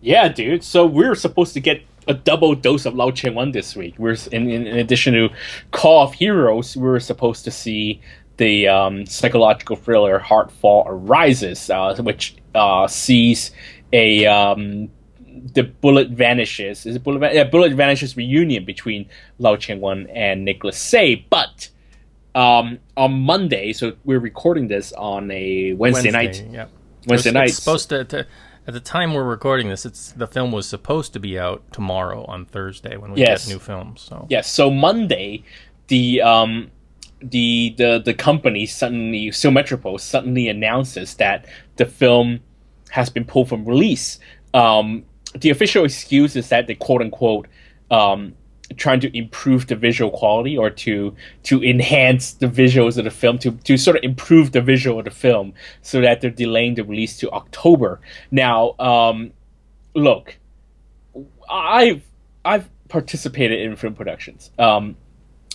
[0.00, 0.62] Yeah, dude.
[0.62, 3.94] So we're supposed to get a double dose of Lau Ching Wan this week.
[3.98, 5.30] We're in, in, in addition to
[5.70, 8.00] Call of Heroes, we are supposed to see
[8.36, 13.52] the um, psychological thriller Heartfall Arises, uh, which uh, sees
[13.92, 14.90] a um,
[15.54, 16.86] the Bullet Vanishes.
[16.86, 17.18] Is it Bullet?
[17.20, 19.06] Van- yeah, Bullet Vanishes reunion between
[19.38, 21.68] Lau Ching Wan and Nicholas Tse, but.
[22.36, 26.44] Um, on Monday, so we're recording this on a Wednesday, night.
[26.50, 26.66] Yeah.
[27.06, 27.48] Wednesday It's- night.
[27.50, 28.26] It's supposed to, to.
[28.66, 32.24] At the time we're recording this, it's the film was supposed to be out tomorrow
[32.24, 33.46] on Thursday when we Yes.
[33.46, 34.00] get new films.
[34.00, 34.50] So Yes.
[34.50, 35.44] So Monday,
[35.86, 36.72] the um,
[37.22, 42.40] the the the company suddenly, Metropole suddenly announces that the film
[42.90, 44.18] has been pulled from release.
[44.54, 45.04] Um,
[45.38, 47.48] the official excuse is that they quote unquote
[47.90, 48.34] um,
[48.76, 53.38] trying to improve the visual quality or to to enhance the visuals of the film
[53.38, 56.84] to to sort of improve the visual of the film so that they're delaying the
[56.84, 58.00] release to October.
[58.30, 59.32] Now, um,
[59.94, 60.36] look,
[61.50, 62.02] I've
[62.44, 64.50] I've participated in film productions.
[64.58, 64.96] Um,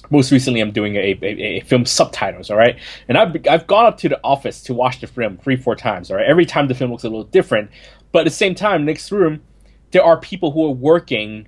[0.10, 2.50] most recently, I'm doing a, a, a film subtitles.
[2.50, 5.58] All right, and I've I've gone up to the office to watch the film three
[5.58, 6.12] four times.
[6.12, 7.72] All right, every time the film looks a little different,
[8.12, 9.42] but at the same time, next room,
[9.91, 11.47] there are people who are working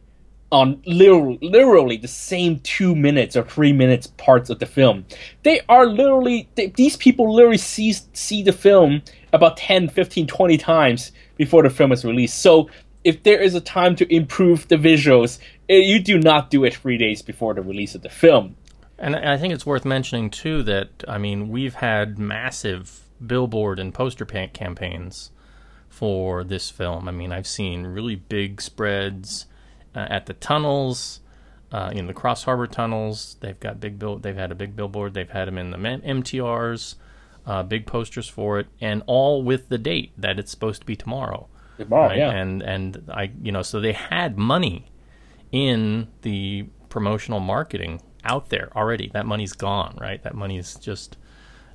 [0.52, 5.06] on literally, literally the same two minutes or three minutes parts of the film.
[5.44, 9.02] They are literally, they, these people literally see, see the film
[9.32, 12.42] about 10, 15, 20 times before the film is released.
[12.42, 12.70] So
[13.04, 16.76] if there is a time to improve the visuals, eh, you do not do it
[16.76, 18.58] three days before the release of the film.
[19.00, 23.94] And I think it's worth mentioning too that I mean we've had massive billboard and
[23.94, 25.32] poster pa- campaigns
[25.92, 27.08] for this film.
[27.08, 29.46] I mean I've seen really big spreads
[29.96, 31.20] uh, at the tunnels,
[31.72, 33.36] uh, in the Cross Harbor tunnels.
[33.42, 34.18] They've got big bill.
[34.18, 35.14] They've had a big billboard.
[35.14, 36.96] They've had them in the M- MTRs,
[37.46, 40.96] uh, big posters for it, and all with the date that it's supposed to be
[40.96, 41.48] tomorrow.
[41.78, 42.18] Tomorrow, right?
[42.18, 42.32] yeah.
[42.32, 44.88] And and I you know so they had money
[45.52, 49.10] in the promotional marketing out there already.
[49.14, 50.22] That money's gone, right?
[50.24, 51.18] That money is just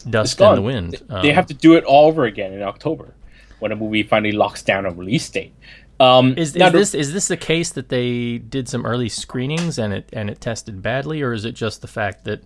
[0.08, 0.92] dust in the wind.
[0.92, 3.14] They- they Um, have to do it all over again in October
[3.58, 5.54] when a movie finally locks down a release date.
[5.98, 9.94] Um, Is, is this is this the case that they did some early screenings and
[9.94, 12.42] it and it tested badly, or is it just the fact that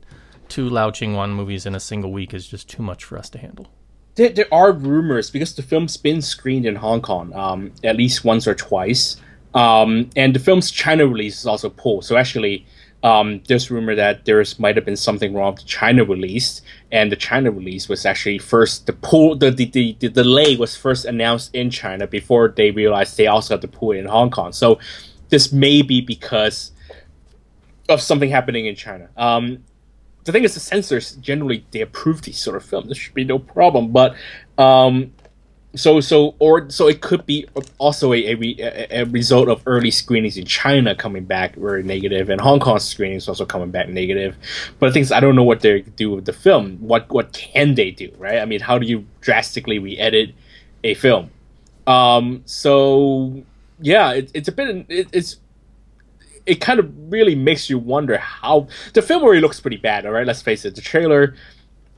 [0.48, 3.28] two Lau Ching Wan movies in a single week is just too much for us
[3.30, 3.68] to handle?
[4.20, 8.24] there, there are rumors because the film's been screened in Hong Kong um, at least
[8.24, 9.16] once or twice,
[9.54, 12.04] um, and the film's China release is also pulled.
[12.04, 12.66] So actually,
[13.02, 16.60] um, there's rumor that there's might have been something wrong with the China release,
[16.92, 20.76] and the China release was actually first the pull the the, the, the delay was
[20.76, 24.30] first announced in China before they realized they also had to pull it in Hong
[24.30, 24.52] Kong.
[24.52, 24.78] So
[25.30, 26.72] this may be because
[27.88, 29.08] of something happening in China.
[29.16, 29.64] Um,
[30.24, 32.88] the thing is, the censors generally they approve these sort of films.
[32.88, 33.92] There should be no problem.
[33.92, 34.14] But
[34.58, 35.12] um,
[35.74, 37.46] so so or so it could be
[37.78, 42.40] also a, a, a, result of early screenings in China coming back very negative, and
[42.40, 44.36] Hong Kong screenings also coming back negative.
[44.78, 46.78] But the thing is, I don't know what they do with the film.
[46.80, 48.38] What what can they do, right?
[48.38, 50.34] I mean, how do you drastically re-edit
[50.82, 51.30] a film?
[51.86, 53.42] Um, so
[53.80, 54.86] yeah, it, it's a bit.
[54.88, 55.36] It, it's
[56.46, 60.04] it kind of really makes you wonder how the film already looks pretty bad.
[60.04, 60.74] All right, let's face it.
[60.74, 61.36] The trailer,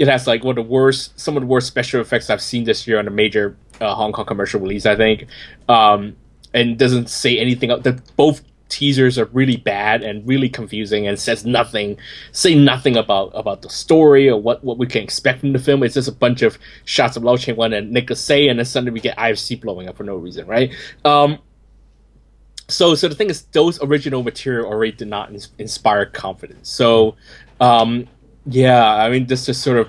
[0.03, 2.65] it has like one of the worst, some of the worst special effects I've seen
[2.65, 4.85] this year on a major uh, Hong Kong commercial release.
[4.85, 5.29] I think,
[5.69, 6.17] um,
[6.53, 7.69] and doesn't say anything.
[7.69, 11.99] The both teasers are really bad and really confusing and says nothing,
[12.33, 15.85] say nothing about about the story or what what we can expect from the film.
[15.85, 18.67] It's just a bunch of shots of Lau Ching Wan and Nicholas Tse, and then
[18.67, 20.75] suddenly we get IFC blowing up for no reason, right?
[21.05, 21.39] Um,
[22.67, 27.15] so so the thing is those original material already did not ins- inspire confidence so
[27.61, 28.09] um
[28.47, 29.89] yeah i mean this just sort of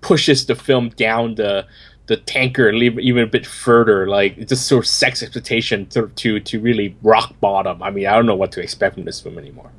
[0.00, 1.66] pushes the film down the
[2.06, 6.38] the tanker even a bit further like it's just sort of sex expectation to to
[6.40, 9.38] to really rock bottom i mean i don't know what to expect from this film
[9.38, 9.70] anymore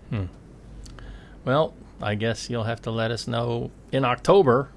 [1.46, 4.70] Well, I guess you'll have to let us know in October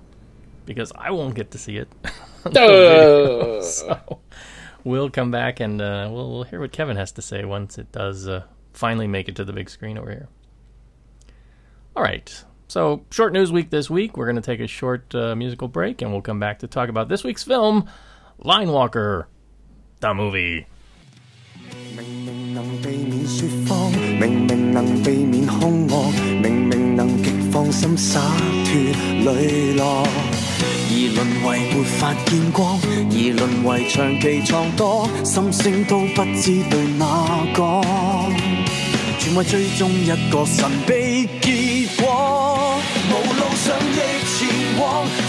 [0.66, 1.88] because I won't get to see it.
[2.44, 4.20] Uh, so
[4.84, 7.90] we'll come back and uh, we'll, we'll hear what Kevin has to say once it
[7.92, 10.28] does uh, finally make it to the big screen over here.
[11.96, 12.44] All right.
[12.67, 14.17] So, short news week this week.
[14.17, 16.89] We're going to take a short uh, musical break and we'll come back to talk
[16.89, 17.85] about this week's film,
[18.39, 19.27] Line Walker,
[19.99, 20.65] the movie.
[21.95, 28.19] 明明能避免说谎，明明能避免凶恶，明明能极放心洒
[28.65, 30.03] 脱磊落，
[30.89, 37.05] 而沦为没法见光，而沦为长期藏躲，心声都不知对哪
[37.53, 37.85] 讲，
[39.19, 41.27] 全为追踪一个神秘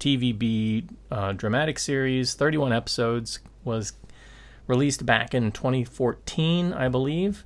[0.00, 3.92] TVB uh, dramatic series, 31 episodes, was
[4.66, 7.44] released back in 2014, I believe.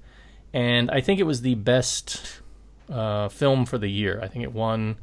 [0.53, 2.41] And I think it was the best
[2.91, 4.21] uh, film for the year.
[4.23, 4.97] I think it won,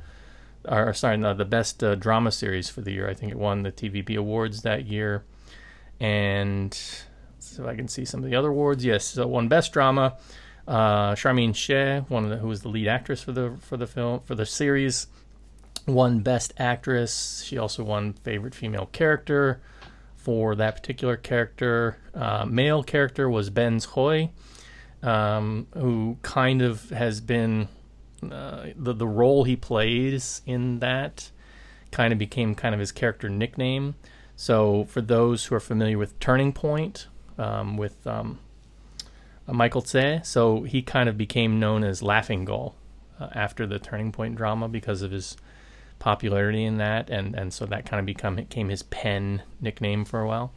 [0.65, 3.09] or sorry, no, the best uh, drama series for the year.
[3.09, 5.23] I think it won the TVB awards that year.
[5.99, 6.77] And
[7.39, 8.85] so I can see some of the other awards.
[8.85, 10.17] Yes, so won best drama.
[10.67, 14.21] Uh, Charmaine Sheh, one the, who was the lead actress for the for the film
[14.21, 15.07] for the series,
[15.87, 17.43] won best actress.
[17.45, 19.61] She also won favorite female character
[20.15, 21.97] for that particular character.
[22.13, 24.27] Uh, male character was Benz Hui,
[25.01, 27.67] um, who kind of has been
[28.23, 31.31] uh, the the role he plays in that
[31.91, 33.95] kind of became kind of his character nickname.
[34.35, 38.39] So for those who are familiar with Turning Point, um, with um,
[39.47, 42.73] Michael Tse, so he kind of became known as Laughing Gor
[43.19, 45.35] uh, after the Turning Point drama because of his
[46.01, 50.19] popularity in that, and and so that kind of become became his pen nickname for
[50.19, 50.51] a while.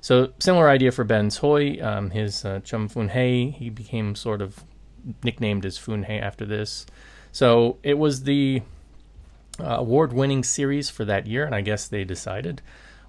[0.00, 4.40] So similar idea for Ben Toy, um, his uh, Chum Fun Hei, he became sort
[4.40, 4.62] of
[5.22, 6.86] nicknamed as Fun Hei after this.
[7.32, 8.62] So it was the
[9.58, 12.62] uh, award-winning series for that year, and I guess they decided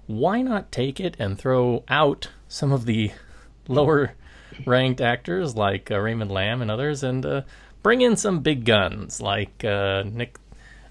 [0.06, 3.12] why not take it and throw out some of the
[3.68, 7.42] lower-ranked actors like uh, Raymond Lam and others, and uh,
[7.82, 10.38] bring in some big guns like uh, Nick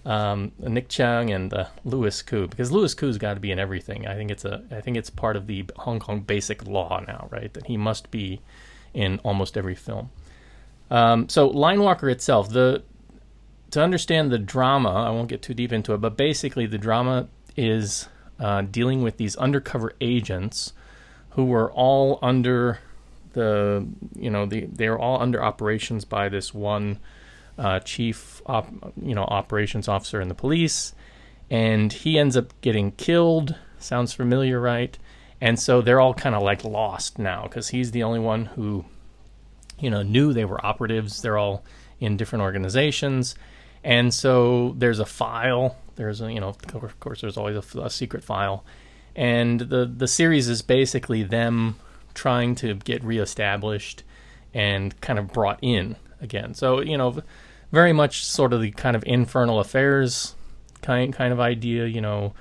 [0.05, 4.07] um, Nick Cheung and uh, Louis Koo, because Louis Koo's got to be in everything.
[4.07, 7.27] I think it's a I think it's part of the Hong Kong basic law now,
[7.31, 7.53] right?
[7.53, 8.41] That he must be
[8.93, 10.11] in almost every film.
[10.91, 12.83] Um, so Line Walker itself, the
[13.71, 17.27] to understand the drama, I won't get too deep into it, but basically the drama
[17.57, 18.07] is
[18.39, 20.73] uh, dealing with these undercover agents
[21.31, 22.79] who were all under
[23.33, 26.99] the, you know, the, they were all under operations by this one
[27.57, 28.67] uh, chief, op,
[29.01, 30.93] you know, operations officer in the police,
[31.49, 33.55] and he ends up getting killed.
[33.79, 34.97] Sounds familiar, right?
[35.41, 38.85] And so they're all kind of like lost now because he's the only one who
[39.79, 41.21] you know, knew they were operatives.
[41.21, 41.63] They're all
[41.99, 43.35] in different organizations,
[43.83, 45.77] and so there's a file.
[45.95, 48.63] There's a, you know, of course, there's always a, a secret file,
[49.15, 51.75] and the the series is basically them
[52.13, 54.03] trying to get reestablished
[54.53, 56.53] and kind of brought in again.
[56.53, 57.21] So you know,
[57.75, 60.33] very much sort of the kind of infernal affairs
[60.81, 61.85] kind kind of idea.
[61.85, 62.33] You know,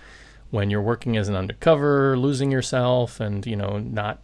[0.51, 4.21] when you're working as an undercover, losing yourself, and you know, not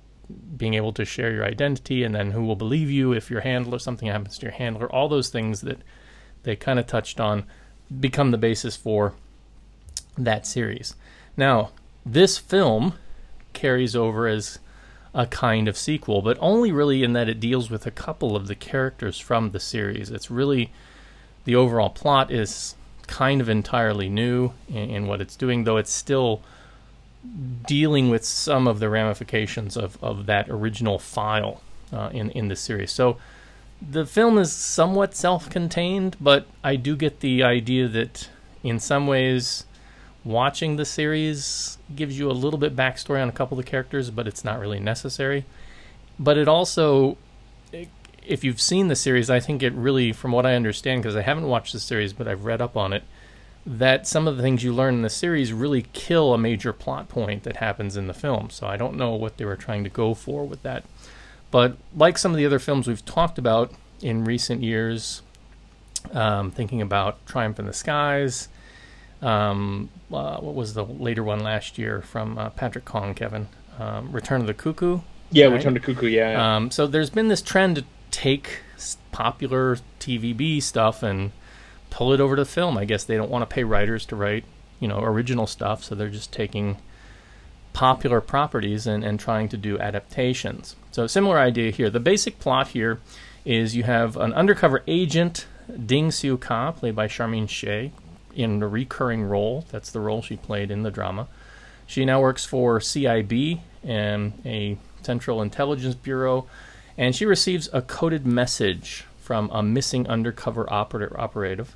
[0.56, 3.78] being able to share your identity and then who will believe you if your handler
[3.78, 5.78] something happens to your handler all those things that
[6.42, 7.44] they kind of touched on
[7.98, 9.14] become the basis for
[10.16, 10.94] that series
[11.36, 11.70] now
[12.06, 12.94] this film
[13.52, 14.58] carries over as
[15.12, 18.46] a kind of sequel but only really in that it deals with a couple of
[18.46, 20.70] the characters from the series it's really
[21.44, 22.74] the overall plot is
[23.06, 26.42] kind of entirely new in, in what it's doing though it's still
[27.66, 31.60] dealing with some of the ramifications of, of that original file
[31.92, 32.92] uh, in in the series.
[32.92, 33.18] So
[33.82, 38.28] the film is somewhat self-contained, but I do get the idea that
[38.62, 39.64] in some ways
[40.22, 44.10] watching the series gives you a little bit backstory on a couple of the characters,
[44.10, 45.46] but it's not really necessary.
[46.18, 47.16] But it also
[48.26, 51.22] if you've seen the series, I think it really, from what I understand, because I
[51.22, 53.02] haven't watched the series, but I've read up on it,
[53.66, 57.08] that some of the things you learn in the series really kill a major plot
[57.08, 58.50] point that happens in the film.
[58.50, 60.84] So I don't know what they were trying to go for with that.
[61.50, 65.22] But like some of the other films we've talked about in recent years,
[66.12, 68.48] um, thinking about Triumph in the Skies,
[69.20, 73.48] um, uh, what was the later one last year from uh, Patrick Kong, Kevin?
[73.78, 75.00] Um, Return of the Cuckoo.
[75.30, 75.54] Yeah, right?
[75.54, 76.08] Return to Cuckoo.
[76.08, 76.56] Yeah.
[76.56, 78.60] Um, so there's been this trend to take
[79.12, 81.32] popular TVB stuff and
[81.90, 82.78] pull it over to film.
[82.78, 84.44] I guess they don't want to pay writers to write,
[84.78, 86.78] you know, original stuff, so they're just taking
[87.72, 90.76] popular properties and, and trying to do adaptations.
[90.90, 91.90] So similar idea here.
[91.90, 93.00] The basic plot here
[93.44, 95.46] is you have an undercover agent,
[95.86, 97.90] Ding Siu Ka, played by Charmaine Sheh,
[98.34, 99.64] in a recurring role.
[99.70, 101.28] That's the role she played in the drama.
[101.86, 106.46] She now works for CIB, and a Central Intelligence Bureau,
[107.00, 111.74] and she receives a coded message from a missing undercover operative.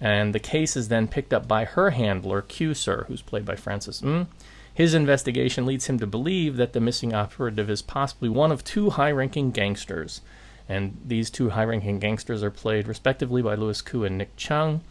[0.00, 3.56] And the case is then picked up by her handler, Q Sir, who's played by
[3.56, 4.28] Francis Ng.
[4.72, 8.90] His investigation leads him to believe that the missing operative is possibly one of two
[8.90, 10.20] high ranking gangsters.
[10.68, 14.82] And these two high ranking gangsters are played respectively by Louis Koo and Nick Cheung.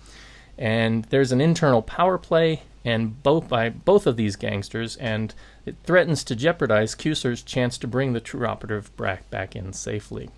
[0.58, 5.34] and there's an internal power play and both by both of these gangsters and
[5.66, 9.74] it threatens to jeopardize Q Sir's chance to bring the true operative back back in
[9.74, 10.30] safely.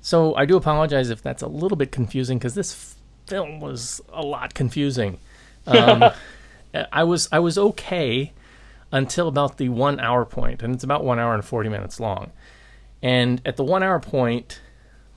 [0.00, 2.96] So I do apologize if that's a little bit confusing because this f-
[3.28, 5.18] film was a lot confusing.
[5.64, 6.02] Um,
[6.90, 8.32] I was I was okay
[8.90, 12.32] until about the one hour point, and it's about one hour and forty minutes long.
[13.00, 14.60] And at the one hour point,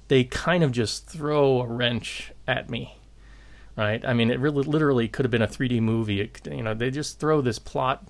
[0.08, 2.98] they kind of just throw a wrench at me,
[3.78, 4.04] right?
[4.06, 6.22] I mean, it really literally could have been a 3D movie.
[6.22, 8.08] It, you know, they just throw this plot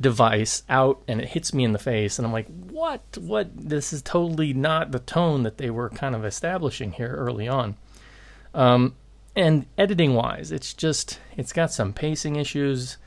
[0.00, 3.02] device out and it hits me in the face and I'm like, "What?
[3.18, 3.50] What?
[3.56, 7.76] This is totally not the tone that they were kind of establishing here early on."
[8.54, 8.94] Um,
[9.34, 12.98] and editing wise, it's just it's got some pacing issues.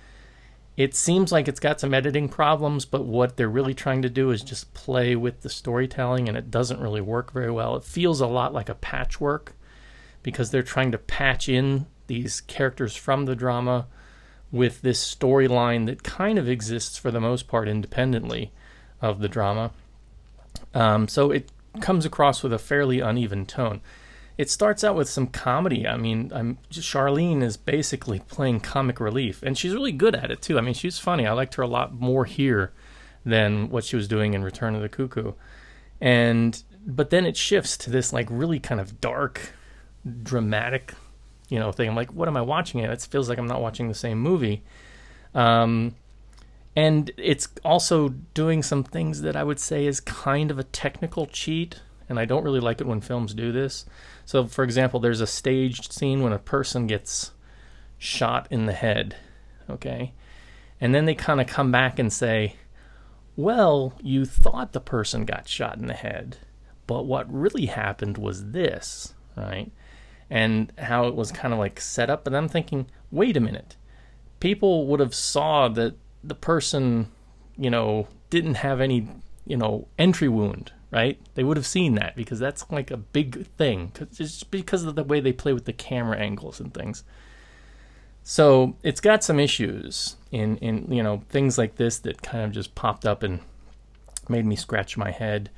[0.78, 4.32] It seems like it's got some editing problems, but what they're really trying to do
[4.32, 7.76] is just play with the storytelling and it doesn't really work very well.
[7.76, 9.56] It feels a lot like a patchwork
[10.30, 13.88] because they're trying to patch in these characters from the drama
[14.52, 18.52] with this storyline that kind of exists for the most part independently
[19.02, 19.72] of the drama.
[20.74, 23.82] Um, so it comes across with a fairly uneven tone.
[24.38, 25.86] It starts out with some comedy.
[25.88, 30.42] I mean, I'm, Charlene is basically playing comic relief, and she's really good at it
[30.42, 30.58] too.
[30.58, 31.28] I mean, she's funny.
[31.28, 32.72] I liked her a lot more here
[33.26, 35.34] than what she was doing in Return of the Cuckoo.
[36.00, 39.54] And but then it shifts to this like really kind of dark,
[40.24, 40.94] dramatic,
[41.50, 41.90] you know, thing.
[41.90, 42.80] I'm like, what am I watching?
[42.80, 44.64] It feels like I'm not watching the same movie.
[45.34, 45.96] Um,
[46.76, 51.26] and it's also doing some things that I would say is kind of a technical
[51.26, 53.86] cheat, and I don't really like it when films do this.
[54.26, 57.32] So, for example, there's a staged scene when a person gets
[57.98, 59.16] shot in the head,
[59.70, 60.14] okay?
[60.80, 62.56] And then they kind of come back and say,
[63.36, 66.38] well, you thought the person got shot in the head,
[66.88, 69.72] but what really happened was this, right?
[70.30, 72.28] And how it was kind of like set up.
[72.28, 73.76] And I'm thinking, wait a minute.
[74.40, 77.10] People would have saw that the person,
[77.58, 79.08] you know, didn't have any,
[79.46, 81.20] you know, entry wound, right?
[81.34, 83.92] They would have seen that because that's like a big thing.
[84.14, 87.04] Just because of the way they play with the camera angles and things.
[88.24, 92.52] So it's got some issues in, in you know things like this that kind of
[92.52, 93.40] just popped up and
[94.30, 95.50] made me scratch my head.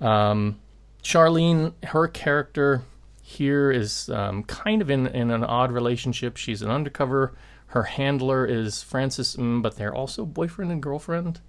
[0.00, 0.58] Um,
[1.02, 2.82] Charlene, her character
[3.30, 6.36] here is um, kind of in, in an odd relationship.
[6.36, 7.32] She's an undercover.
[7.66, 11.40] Her handler is Francis, mm, but they're also boyfriend and girlfriend.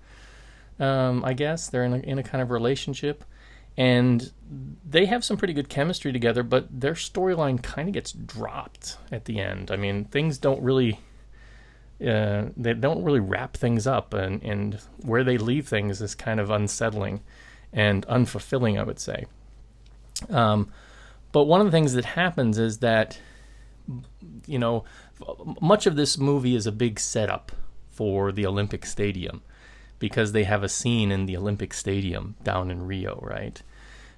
[0.80, 3.26] Um, I guess they're in a, in a kind of relationship,
[3.76, 4.32] and
[4.88, 6.44] they have some pretty good chemistry together.
[6.44, 9.72] But their storyline kind of gets dropped at the end.
[9.72, 11.00] I mean, things don't really
[12.06, 16.40] uh, they don't really wrap things up, and, and where they leave things is kind
[16.40, 17.22] of unsettling
[17.74, 19.26] and unfulfilling, I would say.
[20.30, 20.72] Um,
[21.32, 23.20] but one of the things that happens is that,
[24.46, 24.84] you know,
[25.62, 27.52] much of this movie is a big setup
[27.92, 29.42] for the Olympic Stadium
[30.00, 33.62] because they have a scene in the Olympic Stadium down in Rio, right?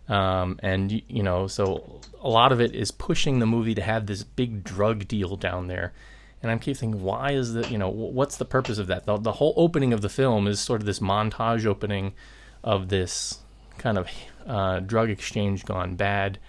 [0.10, 4.06] Um, and you know, so a lot of it is pushing the movie to have
[4.06, 5.94] this big drug deal down there.
[6.42, 9.06] And I'm keep thinking, why is the you know what's the purpose of that?
[9.06, 12.14] The, the whole opening of the film is sort of this montage opening
[12.64, 13.40] of this
[13.78, 14.10] kind of
[14.46, 16.40] uh, drug exchange gone bad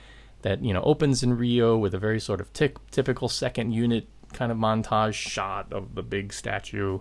[0.45, 4.07] that you know opens in Rio with a very sort of tic- typical second unit
[4.32, 7.01] kind of montage shot of the big statue,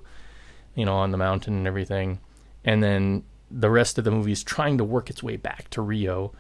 [0.76, 2.20] you know, on the mountain and everything,
[2.66, 5.82] and then the rest of the movie is trying to work its way back to
[5.82, 6.34] Rio,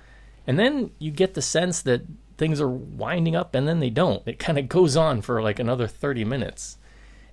[0.48, 2.02] and then you get the sense that
[2.38, 4.26] things are winding up, and then they don't.
[4.26, 6.78] It kind of goes on for like another thirty minutes,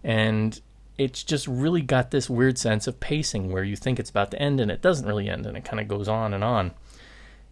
[0.03, 0.61] and
[0.99, 4.43] it's just really got this weird sense of pacing where you think it's about to
[4.43, 6.73] end and it doesn't really end, and it kind of goes on and on.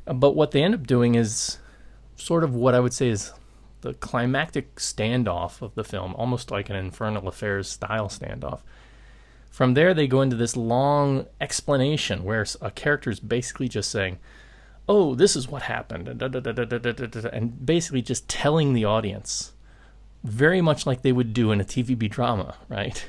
[0.05, 1.59] But what they end up doing is
[2.19, 3.33] sort of what I would say is
[3.81, 8.61] the climactic standoff of the film, almost like an Infernal Affairs style standoff.
[9.51, 14.19] From there, they go into this long explanation where a character is basically just saying,
[14.91, 19.53] Oh, this is what happened, and, da, da, da, and basically just telling the audience,
[20.25, 23.07] very much like they would do in a TVB drama, right?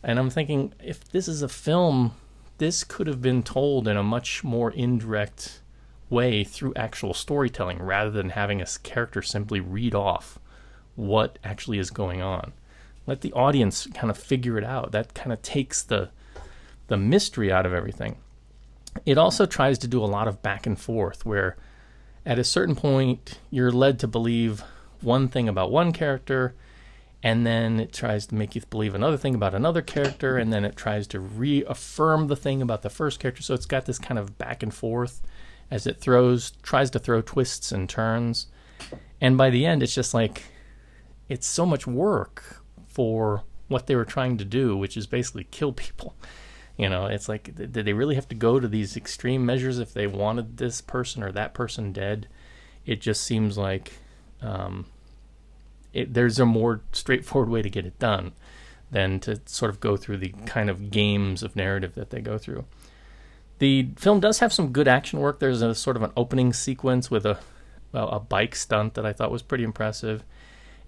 [0.00, 2.12] And I'm thinking, if this is a film,
[2.58, 5.60] this could have been told in a much more indirect
[6.10, 10.38] way through actual storytelling rather than having a character simply read off
[10.96, 12.52] what actually is going on.
[13.06, 14.92] Let the audience kind of figure it out.
[14.92, 16.10] That kind of takes the
[16.88, 18.16] the mystery out of everything.
[19.04, 21.56] It also tries to do a lot of back and forth where
[22.24, 24.62] at a certain point you're led to believe
[25.00, 26.54] one thing about one character
[27.22, 30.64] and then it tries to make you believe another thing about another character and then
[30.64, 34.18] it tries to reaffirm the thing about the first character so it's got this kind
[34.18, 35.20] of back and forth
[35.70, 38.46] as it throws tries to throw twists and turns
[39.20, 40.44] and by the end it's just like
[41.28, 45.72] it's so much work for what they were trying to do, which is basically kill
[45.72, 46.16] people.
[46.76, 49.92] You know, it's like, did they really have to go to these extreme measures if
[49.92, 52.28] they wanted this person or that person dead?
[52.86, 53.92] It just seems like
[54.40, 54.86] um,
[55.92, 58.32] it, there's a more straightforward way to get it done
[58.90, 62.38] than to sort of go through the kind of games of narrative that they go
[62.38, 62.64] through.
[63.58, 65.40] The film does have some good action work.
[65.40, 67.38] There's a sort of an opening sequence with a
[67.92, 70.22] well, a bike stunt that I thought was pretty impressive.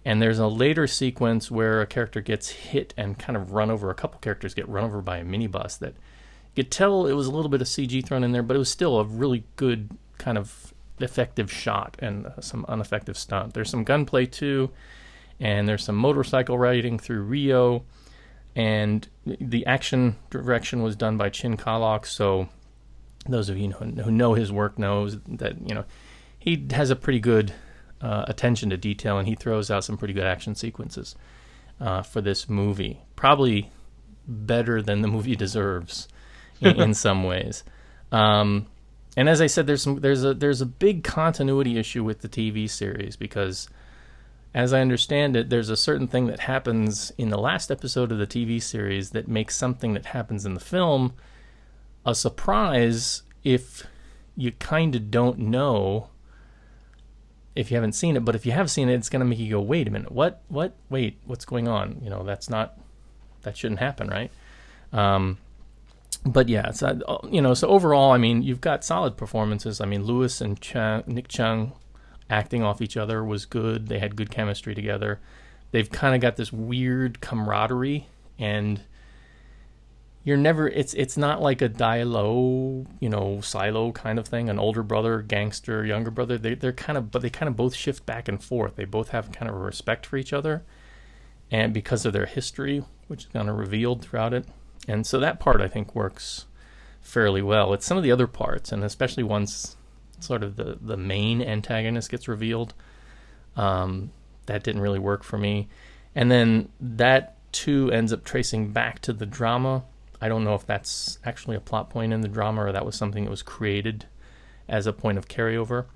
[0.05, 3.91] And there's a later sequence where a character gets hit and kind of run over.
[3.91, 5.95] A couple characters get run over by a minibus that
[6.55, 8.59] you could tell it was a little bit of CG thrown in there, but it
[8.59, 13.55] was still a really good kind of effective shot and uh, some ineffective stunt.
[13.55, 14.71] There's some gunplay too,
[15.39, 17.85] and there's some motorcycle riding through Rio,
[18.57, 22.05] and the action direction was done by Chin Ka-lok.
[22.07, 22.49] So
[23.27, 25.85] those of you who know his work knows that you know
[26.39, 27.53] he has a pretty good
[28.01, 31.15] uh, attention to detail, and he throws out some pretty good action sequences
[31.81, 33.01] uh, for this movie.
[33.15, 33.71] Probably
[34.27, 36.09] better than the movie deserves
[36.61, 37.63] in, in some ways.
[38.11, 38.67] Um,
[39.17, 42.29] and as I said, there's some there's a there's a big continuity issue with the
[42.29, 43.69] TV series because,
[44.55, 48.19] as I understand it, there's a certain thing that happens in the last episode of
[48.19, 51.13] the TV series that makes something that happens in the film
[52.05, 53.87] a surprise if
[54.37, 56.09] you kind of don't know
[57.55, 58.25] if you haven't seen it.
[58.25, 60.13] But if you have seen it, it's going to make you go, wait a minute,
[60.13, 62.01] what, what, wait, what's going on?
[62.03, 62.79] You know, that's not,
[63.43, 64.31] that shouldn't happen, right?
[64.93, 65.39] Um,
[66.25, 69.81] but yeah, so you know, so overall, I mean, you've got solid performances.
[69.81, 70.51] I mean, Louis and
[71.07, 71.73] Nick Cheung
[72.29, 73.89] acting off each other was good.
[73.89, 75.19] They had good chemistry together.
[75.71, 78.83] They've kind of got this weird camaraderie, and
[80.23, 84.59] you're never it's it's not like a dialogue you know silo kind of thing an
[84.59, 86.37] older brother gangster younger brother.
[86.37, 88.77] They, they're kind of but they kind of both shift back and forth.
[88.77, 90.63] They both have kind of a respect for each other
[91.51, 94.47] and because of their history which is kind of revealed throughout it.
[94.87, 96.47] And so that part i think works
[97.01, 97.73] fairly well.
[97.73, 99.77] It's some of the other parts and especially once
[100.21, 102.75] sort of the the main antagonist gets revealed
[103.57, 104.13] um,
[104.47, 105.69] that didn't really work for me.
[106.15, 109.85] And then that too ends up tracing back to the drama
[110.21, 112.97] I don't know if that's actually a plot point in the drama or that was
[112.97, 114.07] something that was created
[114.69, 115.87] as a point of carryover.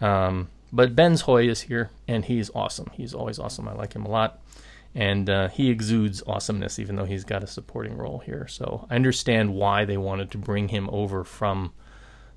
[0.00, 2.90] Um, but Benz Hui is here, and he's awesome.
[2.92, 3.68] He's always awesome.
[3.68, 4.40] I like him a lot.
[4.94, 8.46] And uh, he exudes awesomeness, even though he's got a supporting role here.
[8.48, 11.72] So I understand why they wanted to bring him over from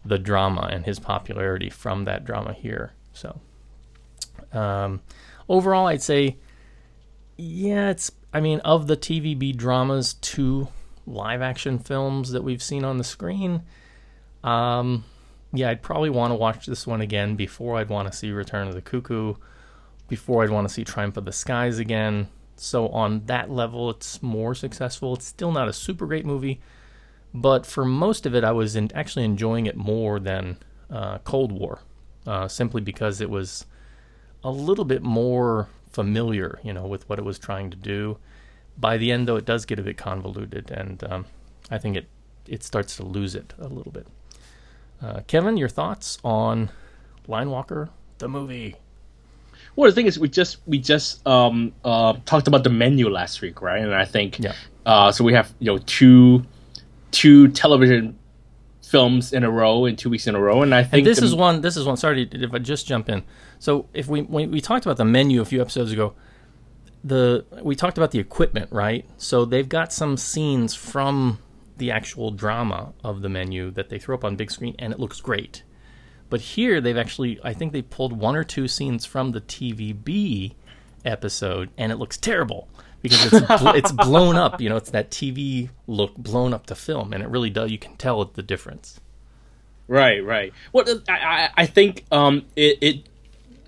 [0.06, 2.94] the drama and his popularity from that drama here.
[3.14, 3.40] So
[4.52, 5.02] um,
[5.50, 6.38] overall, I'd say,
[7.38, 10.68] yeah, it's, I mean, of the TVB dramas, two
[11.06, 13.62] live action films that we've seen on the screen,
[14.44, 15.04] um,
[15.54, 18.68] yeah, I'd probably want to watch this one again before I'd want to see Return
[18.68, 19.36] of the Cuckoo,
[20.08, 22.28] before I'd want to see Triumph of the Skies again.
[22.56, 25.16] So on that level, it's more successful.
[25.16, 26.60] It's still not a super great movie,
[27.34, 30.58] but for most of it, I was in, actually enjoying it more than
[30.90, 31.82] uh, Cold War,
[32.26, 33.66] uh, simply because it was
[34.44, 38.18] a little bit more familiar, you know, with what it was trying to do.
[38.78, 41.26] By the end, though, it does get a bit convoluted, and um,
[41.70, 42.08] I think it
[42.48, 44.08] it starts to lose it a little bit.
[45.02, 46.70] Uh, Kevin, your thoughts on
[47.28, 48.76] Line Walker, the movie?
[49.76, 53.42] Well, the thing is, we just we just um, uh, talked about the menu last
[53.42, 53.82] week, right?
[53.82, 54.54] And I think Yeah.
[54.86, 55.24] uh, so.
[55.24, 56.46] We have you know two
[57.12, 58.18] two television
[58.82, 61.20] films in a row in two weeks in a row, and I think And this
[61.20, 61.62] the- is one.
[61.62, 61.98] This is one.
[61.98, 63.24] Sorry if I just jump in.
[63.60, 66.14] So if we when we talked about the menu a few episodes ago,
[67.04, 69.06] the we talked about the equipment, right?
[69.18, 71.40] So they've got some scenes from
[71.78, 75.00] the actual drama of the menu that they throw up on big screen, and it
[75.00, 75.64] looks great.
[76.30, 80.54] But here they've actually, I think they pulled one or two scenes from the TVB
[81.06, 82.68] episode, and it looks terrible
[83.02, 84.62] because it's bl- it's blown up.
[84.62, 87.72] You know, it's that TV look blown up to film, and it really does.
[87.72, 89.00] You can tell the difference.
[89.88, 90.54] Right, right.
[90.72, 93.10] Well, I, I, I think um, it, it,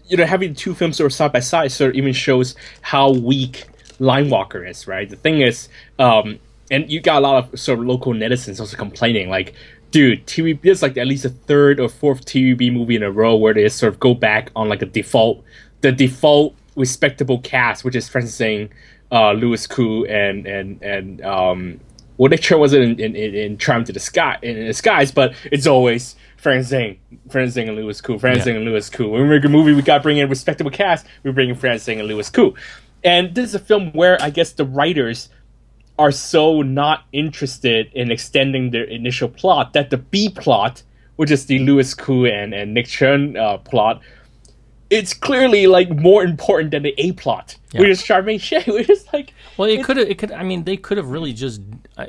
[0.08, 3.12] you know, having two films sort of side by side sort of even shows how
[3.12, 3.66] weak
[3.99, 5.10] Line Walker is, right?
[5.10, 6.39] The thing is, um,
[6.72, 9.53] and you got a lot of sort of local netizens also complaining, like,
[9.91, 13.36] dude, TV, is like at least a third or fourth TVB movie in a row
[13.36, 15.43] where they sort of go back on like a default,
[15.82, 18.72] the default respectable cast, which is, for instance,
[19.12, 21.80] uh, Louis Koo and and and um,
[22.18, 25.11] well, Nick Choi wasn't in, in, in Triumph to the Sky in, in the skies,
[25.11, 26.99] but it's always Francis Ng,
[27.30, 28.43] Francis Ng and Louis Koo, Franz Yeah.
[28.45, 29.09] Zing and Louis Koo.
[29.09, 31.05] When we make a movie, we got to bring in a respectable cast.
[31.24, 32.53] We bring in Francis Ng and Louis Koo,
[33.03, 35.30] and this is a film where I guess the writers
[35.97, 40.84] are so not interested in extending their initial plot that the B plot,
[41.16, 44.01] which is the Louis Koo and, and Nick Cheung uh, plot,
[44.89, 47.55] it's clearly like more important than the A plot.
[47.80, 48.63] We're just Charmaine Sheh.
[48.67, 50.07] We're just like Well, it could have.
[50.09, 50.32] It could.
[50.32, 51.61] I mean, they could have really just
[51.97, 52.07] uh,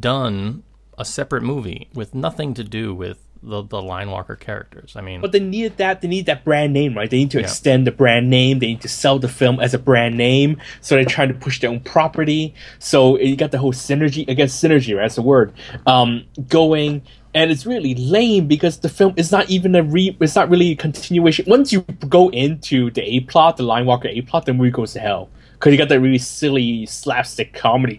[0.00, 0.62] done
[0.98, 4.94] a separate movie with nothing to do with the the line walker characters.
[4.96, 6.00] I mean, But they needed that.
[6.00, 7.10] They need that brand name, right?
[7.10, 7.44] They need to Yeah.
[7.44, 8.58] extend the brand name.
[8.58, 10.56] They need to sell the film as a brand name.
[10.80, 12.54] So they're trying to push their own property.
[12.78, 14.26] So you got the whole synergy.
[14.28, 15.02] against synergy, right?
[15.02, 15.52] That's the word.
[15.86, 17.02] Um, going.
[17.34, 20.16] And it's really lame because the film is not even a re.
[20.20, 21.46] It's not really a continuation.
[21.48, 24.92] Once you go into the A plot, the Line Walker A plot, the movie goes
[24.92, 27.98] to hell because you got that really silly slapstick comedy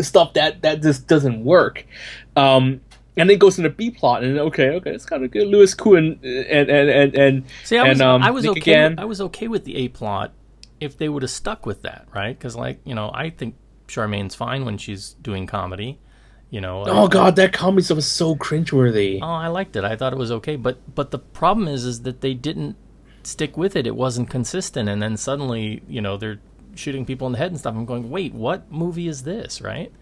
[0.00, 1.86] stuff that that just doesn't work.
[2.36, 2.80] Um,
[3.18, 5.48] and then it goes into B plot, and okay, okay, it's kind of good.
[5.48, 8.50] Louis Koo and and and and, and see, I was, and, um, I was Nick
[8.52, 8.72] okay.
[8.72, 8.98] again.
[8.98, 10.32] I was okay with the A plot
[10.80, 12.38] if they would have stuck with that, right?
[12.38, 13.54] Because, like, you know, I think
[13.88, 15.98] Charmaine's fine when she's doing comedy.
[16.50, 16.84] You know.
[16.86, 19.18] Oh god, that comedy stuff was so cringeworthy.
[19.20, 19.84] Oh, I liked it.
[19.84, 22.76] I thought it was okay, but but the problem is is that they didn't
[23.24, 23.86] stick with it.
[23.86, 26.38] It wasn't consistent, and then suddenly, you know, they're
[26.74, 27.74] shooting people in the head and stuff.
[27.74, 29.60] I'm going, wait, what movie is this?
[29.60, 29.92] Right?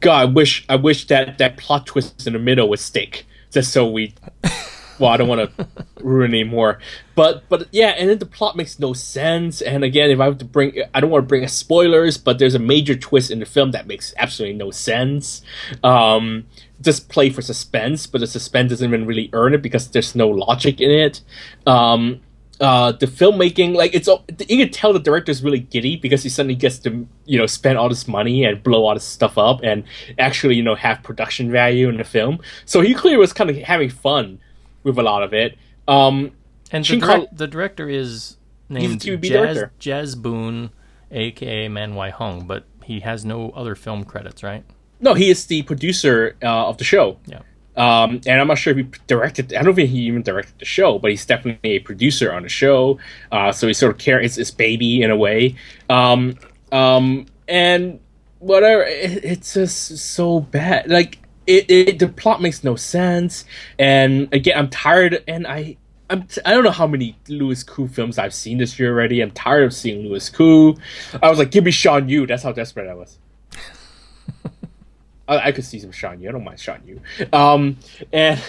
[0.00, 3.72] God, I wish I wish that that plot twist in the middle would stick, just
[3.72, 4.14] so we.
[5.00, 5.68] Well, I don't want to
[6.04, 6.78] ruin anymore,
[7.14, 9.62] but but yeah, and then the plot makes no sense.
[9.62, 12.38] And again, if I have to bring, I don't want to bring us spoilers, but
[12.38, 15.40] there's a major twist in the film that makes absolutely no sense.
[15.82, 16.46] Um,
[16.82, 20.28] just play for suspense, but the suspense doesn't even really earn it because there's no
[20.28, 21.22] logic in it.
[21.66, 22.20] Um,
[22.60, 26.28] uh, the filmmaking, like it's, all- you can tell the director's really giddy because he
[26.28, 29.60] suddenly gets to, you know, spend all this money and blow all this stuff up
[29.62, 29.84] and
[30.18, 32.38] actually, you know, have production value in the film.
[32.66, 34.40] So he clearly was kind of having fun
[34.82, 35.58] with a lot of it.
[35.88, 36.32] Um,
[36.72, 38.36] And the, direct, the director is
[38.68, 39.72] named Jazz, director.
[39.78, 40.70] Jazz Boon,
[41.10, 44.64] aka Man Wai Hung, but he has no other film credits, right?
[45.00, 47.16] no, he is the producer uh, of the show.
[47.26, 47.40] Yeah.
[47.76, 49.54] Um, and I'm not sure if he directed.
[49.54, 52.48] I don't think he even directed the show, but he's definitely a producer on the
[52.48, 52.98] show.
[53.32, 55.54] Uh, so he sort of carries his baby in a way.
[55.88, 56.34] Um,
[56.72, 58.00] um, and
[58.40, 60.90] whatever, it, it's just so bad.
[60.90, 61.19] Like
[61.50, 63.44] it, it, the plot makes no sense.
[63.78, 65.76] And again, I'm tired, and I.
[66.08, 69.20] I'm t- I don't know how many Louis Koo films I've seen this year already.
[69.20, 70.74] I'm tired of seeing Louis Koo.
[71.22, 72.26] I was like, give me Shawn Yue.
[72.26, 73.16] That's how desperate I was.
[75.28, 76.30] I, I could see some Shawn Yue.
[76.30, 77.00] I don't mind Shawn Yue.
[77.32, 77.76] Um,
[78.12, 78.42] and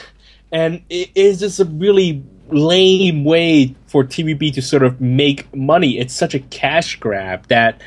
[0.51, 5.97] and it is just a really lame way for TVB to sort of make money.
[5.97, 7.81] It's such a cash grab that,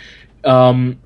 [0.45, 0.99] um,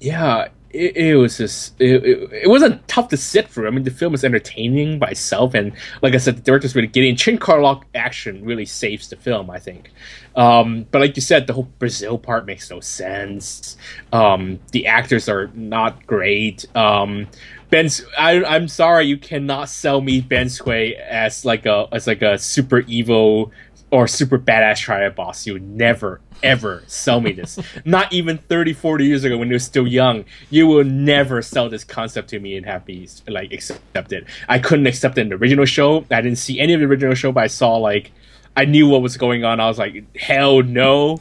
[0.00, 3.66] yeah, it, it was just it, it, it wasn't tough to sit through.
[3.66, 5.72] I mean, the film is entertaining by itself, and
[6.02, 9.50] like I said, the director's really getting Chin Ka-lok action really saves the film.
[9.50, 9.92] I think,
[10.36, 13.76] um, but like you said, the whole Brazil part makes no sense.
[14.12, 16.66] Um, the actors are not great.
[16.76, 17.28] Um,
[17.70, 22.22] Ben, I, I'm sorry, you cannot sell me Benz Hui as like a as like
[22.22, 23.52] a super evil
[23.94, 25.46] or super badass triad boss.
[25.46, 27.60] You would never ever sell me this.
[27.84, 31.68] Not even 30, 40 years ago when you were still young, you will never sell
[31.68, 34.26] this concept to me and have me like accept it.
[34.48, 36.04] I couldn't accept it in the original show.
[36.10, 38.10] I didn't see any of the original show, but I saw like
[38.56, 39.60] I knew what was going on.
[39.60, 41.20] I was like, hell no.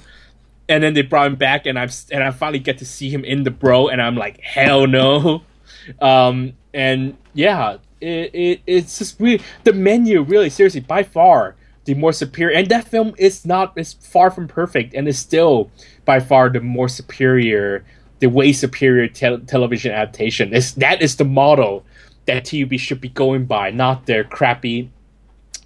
[0.68, 3.24] And then they brought him back, and I'm and I finally get to see him
[3.24, 5.44] in the bro, and I'm like, hell no.
[6.00, 11.56] Um, and yeah, it, it it's just really the menu really seriously by far
[11.86, 15.70] the more superior and that film is not is far from perfect and is still
[16.06, 17.84] by far the more superior
[18.20, 21.84] the way superior tel- television adaptation is that is the model
[22.26, 24.90] that TVB should be going by not their crappy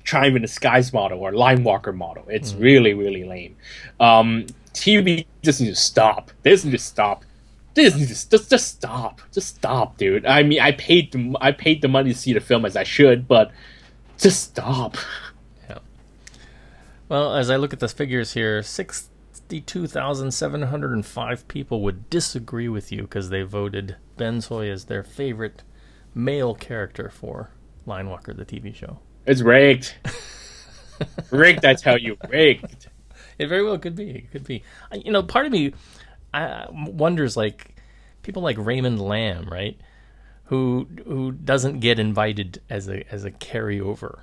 [0.07, 2.23] Triumph in the Skies model or Line Walker model.
[2.29, 3.57] It's really, really lame.
[3.99, 6.31] Um, TV just needs to stop.
[6.43, 7.25] They just need to stop.
[7.73, 9.21] They just just just stop.
[9.33, 10.25] Just stop, dude.
[10.25, 12.83] I mean, I paid the I paid the money to see the film as I
[12.83, 13.51] should, but
[14.17, 14.97] just stop.
[17.09, 23.29] Well, as I look at the figures here, 62,705 people would disagree with you because
[23.29, 25.63] they voted Benz Hui as their favorite
[26.13, 27.51] male character for
[27.85, 28.99] Line Walker, the TV show.
[29.25, 29.93] It's rigged.
[31.31, 32.87] rigged, I tell you, rigged.
[33.39, 34.09] It very well could be.
[34.09, 34.63] It could be.
[34.91, 35.71] I- You know, part of me
[36.33, 37.75] I, wonders like
[38.23, 39.79] people like Raymond Lam, right?
[40.45, 44.21] Who who doesn't get invited as a as a carryover,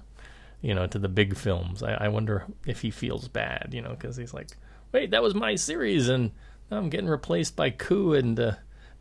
[0.65, 1.83] you know, to the big films.
[1.83, 4.49] I, I wonder if he feels bad, you know, because he's like,
[4.93, 6.33] wait, that was my series, and
[6.71, 8.53] I'm getting replaced by Koo and uh,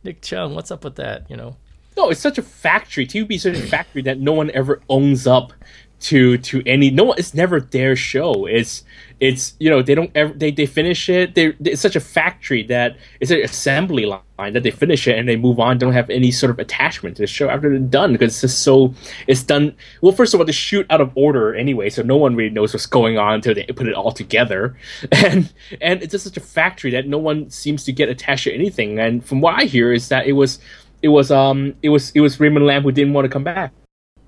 [0.04, 0.54] Nick Cheung.
[0.54, 1.30] What's up with that?
[1.30, 1.56] You know?
[1.96, 3.06] No, it's such a factory.
[3.06, 5.54] TVB is such a factory that no one ever owns up
[6.00, 8.84] to to any no one it's never their show it's
[9.20, 12.62] it's you know they don't ever they, they finish it they it's such a factory
[12.62, 16.10] that it's an assembly line that they finish it and they move on don't have
[16.10, 18.92] any sort of attachment to the show after they're done because it's just so
[19.26, 22.34] it's done well first of all they shoot out of order anyway so no one
[22.34, 24.76] really knows what's going on until they put it all together
[25.12, 28.52] and and it's just such a factory that no one seems to get attached to
[28.52, 30.58] anything and from what i hear is that it was
[31.02, 33.72] it was um it was it was raymond lam who didn't want to come back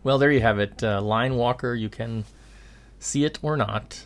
[0.07, 0.85] Well, there you have it.
[0.85, 2.27] Uh, Line Walker, you can
[3.01, 4.05] see it or not.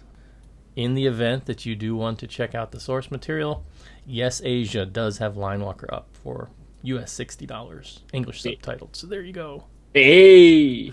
[0.76, 3.64] In the event that you do want to check out the source material,
[4.06, 6.50] Yes Asia does have Line Walker up for
[6.82, 8.94] US $60, English subtitled.
[8.94, 9.64] So there you go.
[9.92, 10.92] hey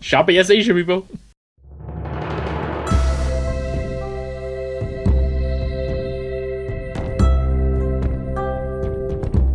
[0.00, 1.06] shop at yes asia people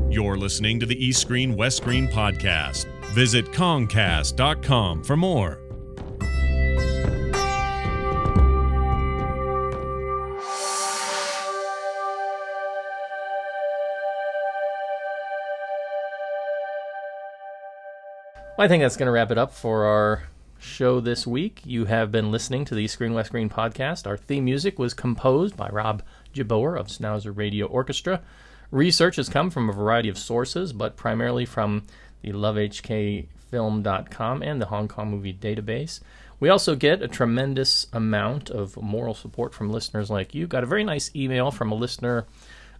[0.10, 2.86] You're listening to the East Screen West Screen podcast.
[3.14, 5.67] Visit Comcast.com for more.
[18.58, 20.24] Well, I think that's going to wrap it up for our
[20.58, 21.62] show this week.
[21.64, 24.08] You have been listening to the Screen West Screen podcast.
[24.08, 26.02] Our theme music was composed by Rob
[26.34, 28.20] Jabor of Schnauzer Radio Orchestra.
[28.72, 31.84] Research has come from a variety of sources, but primarily from
[32.24, 36.00] the lovehkfilm.com and the Hong Kong Movie Database.
[36.40, 40.48] We also get a tremendous amount of moral support from listeners like you.
[40.48, 42.26] Got a very nice email from a listener.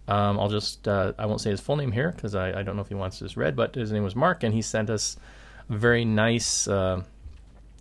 [0.08, 2.74] Um, I'll just, uh, I won't say his full name here because I, I don't
[2.74, 5.16] know if he wants this read, but his name was Mark, and he sent us
[5.68, 7.02] very nice, uh,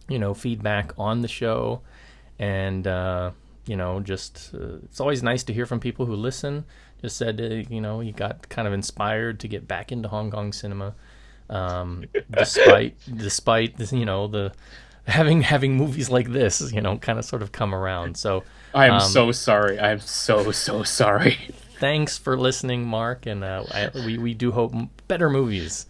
[0.07, 1.81] you know, feedback on the show,
[2.39, 3.31] and uh,
[3.65, 6.65] you know, just uh, it's always nice to hear from people who listen.
[7.01, 10.31] Just said, uh, you know, you got kind of inspired to get back into Hong
[10.31, 10.95] Kong cinema,
[11.49, 14.53] um, despite despite this, you know the
[15.07, 18.17] having having movies like this, you know, kind of sort of come around.
[18.17, 19.79] So i am Um, so sorry.
[19.79, 21.37] I am so so sorry.
[21.79, 24.73] thanks for listening, Mark, and uh, I, we we do hope
[25.07, 25.85] better movies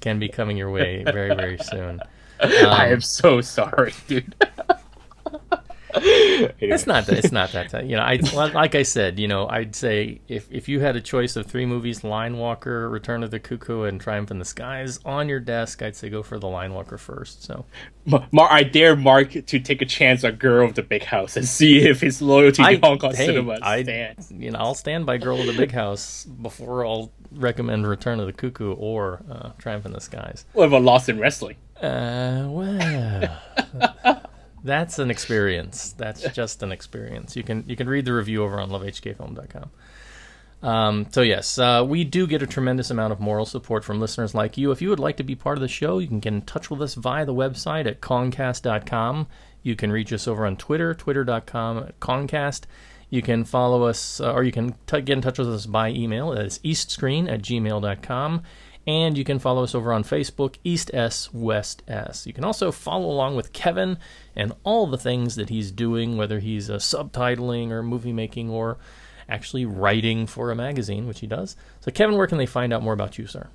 [0.00, 2.00] can be coming your way very very soon.
[2.40, 4.34] i Um, am so sorry dude
[6.02, 7.18] It's not that.
[7.18, 7.86] It's not that.
[7.86, 8.16] You know, I
[8.52, 9.18] like I said.
[9.18, 12.88] You know, I'd say if if you had a choice of three movies, Line Walker,
[12.88, 16.22] Return of the Cuckoo, and Triumph in the Skies on your desk, I'd say go
[16.22, 17.44] for the Line Walker first.
[17.44, 17.64] So
[18.06, 21.46] Mar- I dare Mark to take a chance on Girl of the Big House and
[21.46, 24.32] see if his loyalty I, to Hong Kong hey, cinema I, stands.
[24.32, 28.26] you know, I'll stand by Girl of the Big House before I'll recommend Return of
[28.26, 30.44] the Cuckoo or uh, Triumph in the Skies.
[30.52, 31.56] What about Lost in Wrestling?
[31.80, 33.38] Uh, well,
[34.64, 35.92] that's an experience.
[35.92, 37.36] That's just an experience.
[37.36, 39.70] You can you can read the review over on lovehkfilm.com.
[40.62, 44.34] Um, so yes, uh, we do get a tremendous amount of moral support from listeners
[44.34, 44.70] like you.
[44.70, 46.70] If you would like to be part of the show, you can get in touch
[46.70, 49.26] with us via the website at concast.com.
[49.62, 52.66] You can reach us over on Twitter, twitter.com at concast.
[53.08, 55.90] You can follow us, uh, or you can t- get in touch with us by
[55.90, 56.32] email.
[56.32, 58.42] It's eastscreen at gmail.com.
[58.86, 62.26] And you can follow us over on Facebook, East S West S.
[62.26, 63.98] You can also follow along with Kevin
[64.34, 68.78] and all the things that he's doing, whether he's uh, subtitling or movie making or
[69.28, 71.56] actually writing for a magazine, which he does.
[71.80, 73.48] So, Kevin, where can they find out more about you, sir?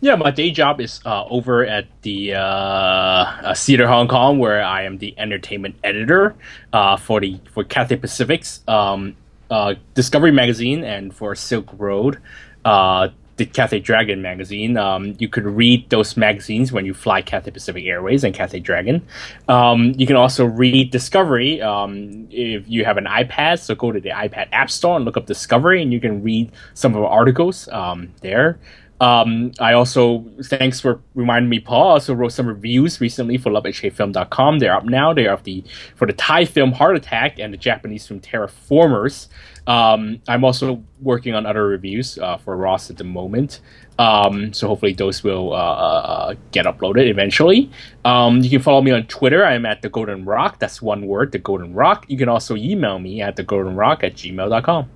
[0.00, 4.64] Yeah, my day job is uh, over at the uh, uh, Theater Hong Kong, where
[4.64, 6.34] I am the entertainment editor
[6.72, 9.16] uh, for the for Cathay Pacific's um,
[9.50, 12.18] uh, Discovery magazine and for Silk Road,
[12.64, 14.76] uh, the Cathay Dragon magazine.
[14.76, 19.06] Um, you could read those magazines when you fly Cathay Pacific Airways and Cathay Dragon.
[19.48, 23.58] Um, you can also read Discovery um, if you have an iPad.
[23.58, 26.52] So go to the iPad App Store and look up Discovery, and you can read
[26.74, 28.58] some of our articles um, there.
[29.02, 31.88] Um, I also, thanks for reminding me, Paul.
[31.88, 34.60] I also wrote some reviews recently for lovehkfilm.com.
[34.60, 35.12] They're up now.
[35.12, 35.64] They're of the
[35.96, 39.26] for the Thai film Heart Attack and the Japanese film Terra Formars.
[39.66, 43.60] Um, I'm also working on other reviews uh, for Ross at the moment.
[43.98, 47.70] Um, so hopefully those will uh, uh, get uploaded eventually.
[48.04, 49.44] Um, you can follow me on Twitter.
[49.44, 50.58] I'm at the Golden Rock.
[50.58, 52.06] That's one word, the Golden Rock.
[52.08, 54.90] You can also email me at the Golden Rock at gmail.com.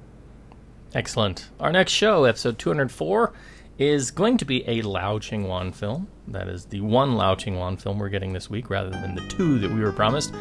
[0.95, 1.51] Excellent.
[1.61, 3.33] Our next show, episode 204,
[3.79, 6.09] is going to be a Lau Ching Wan film.
[6.29, 9.27] That is the one Lau Ching Wan film we're getting this week, rather than the
[9.29, 10.35] two that we were promised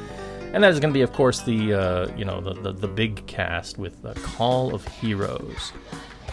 [0.56, 2.88] and that is going to be, of course, the uh, you know the, the, the
[2.88, 5.74] big cast with the Call of Heroes.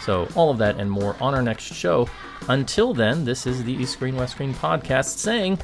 [0.01, 2.09] So all of that and more on our next show.
[2.49, 5.59] Until then, this is the East Screen West Screen podcast saying,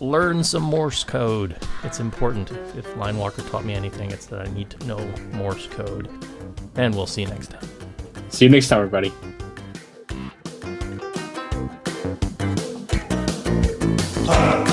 [0.00, 1.56] learn some Morse code.
[1.82, 2.50] It's important.
[2.52, 4.98] If, if Line Walker taught me anything, it's that I need to know
[5.32, 6.08] Morse code.
[6.76, 7.68] And we'll see you next time.
[8.30, 9.12] See you next time, everybody.
[14.28, 14.63] Uh.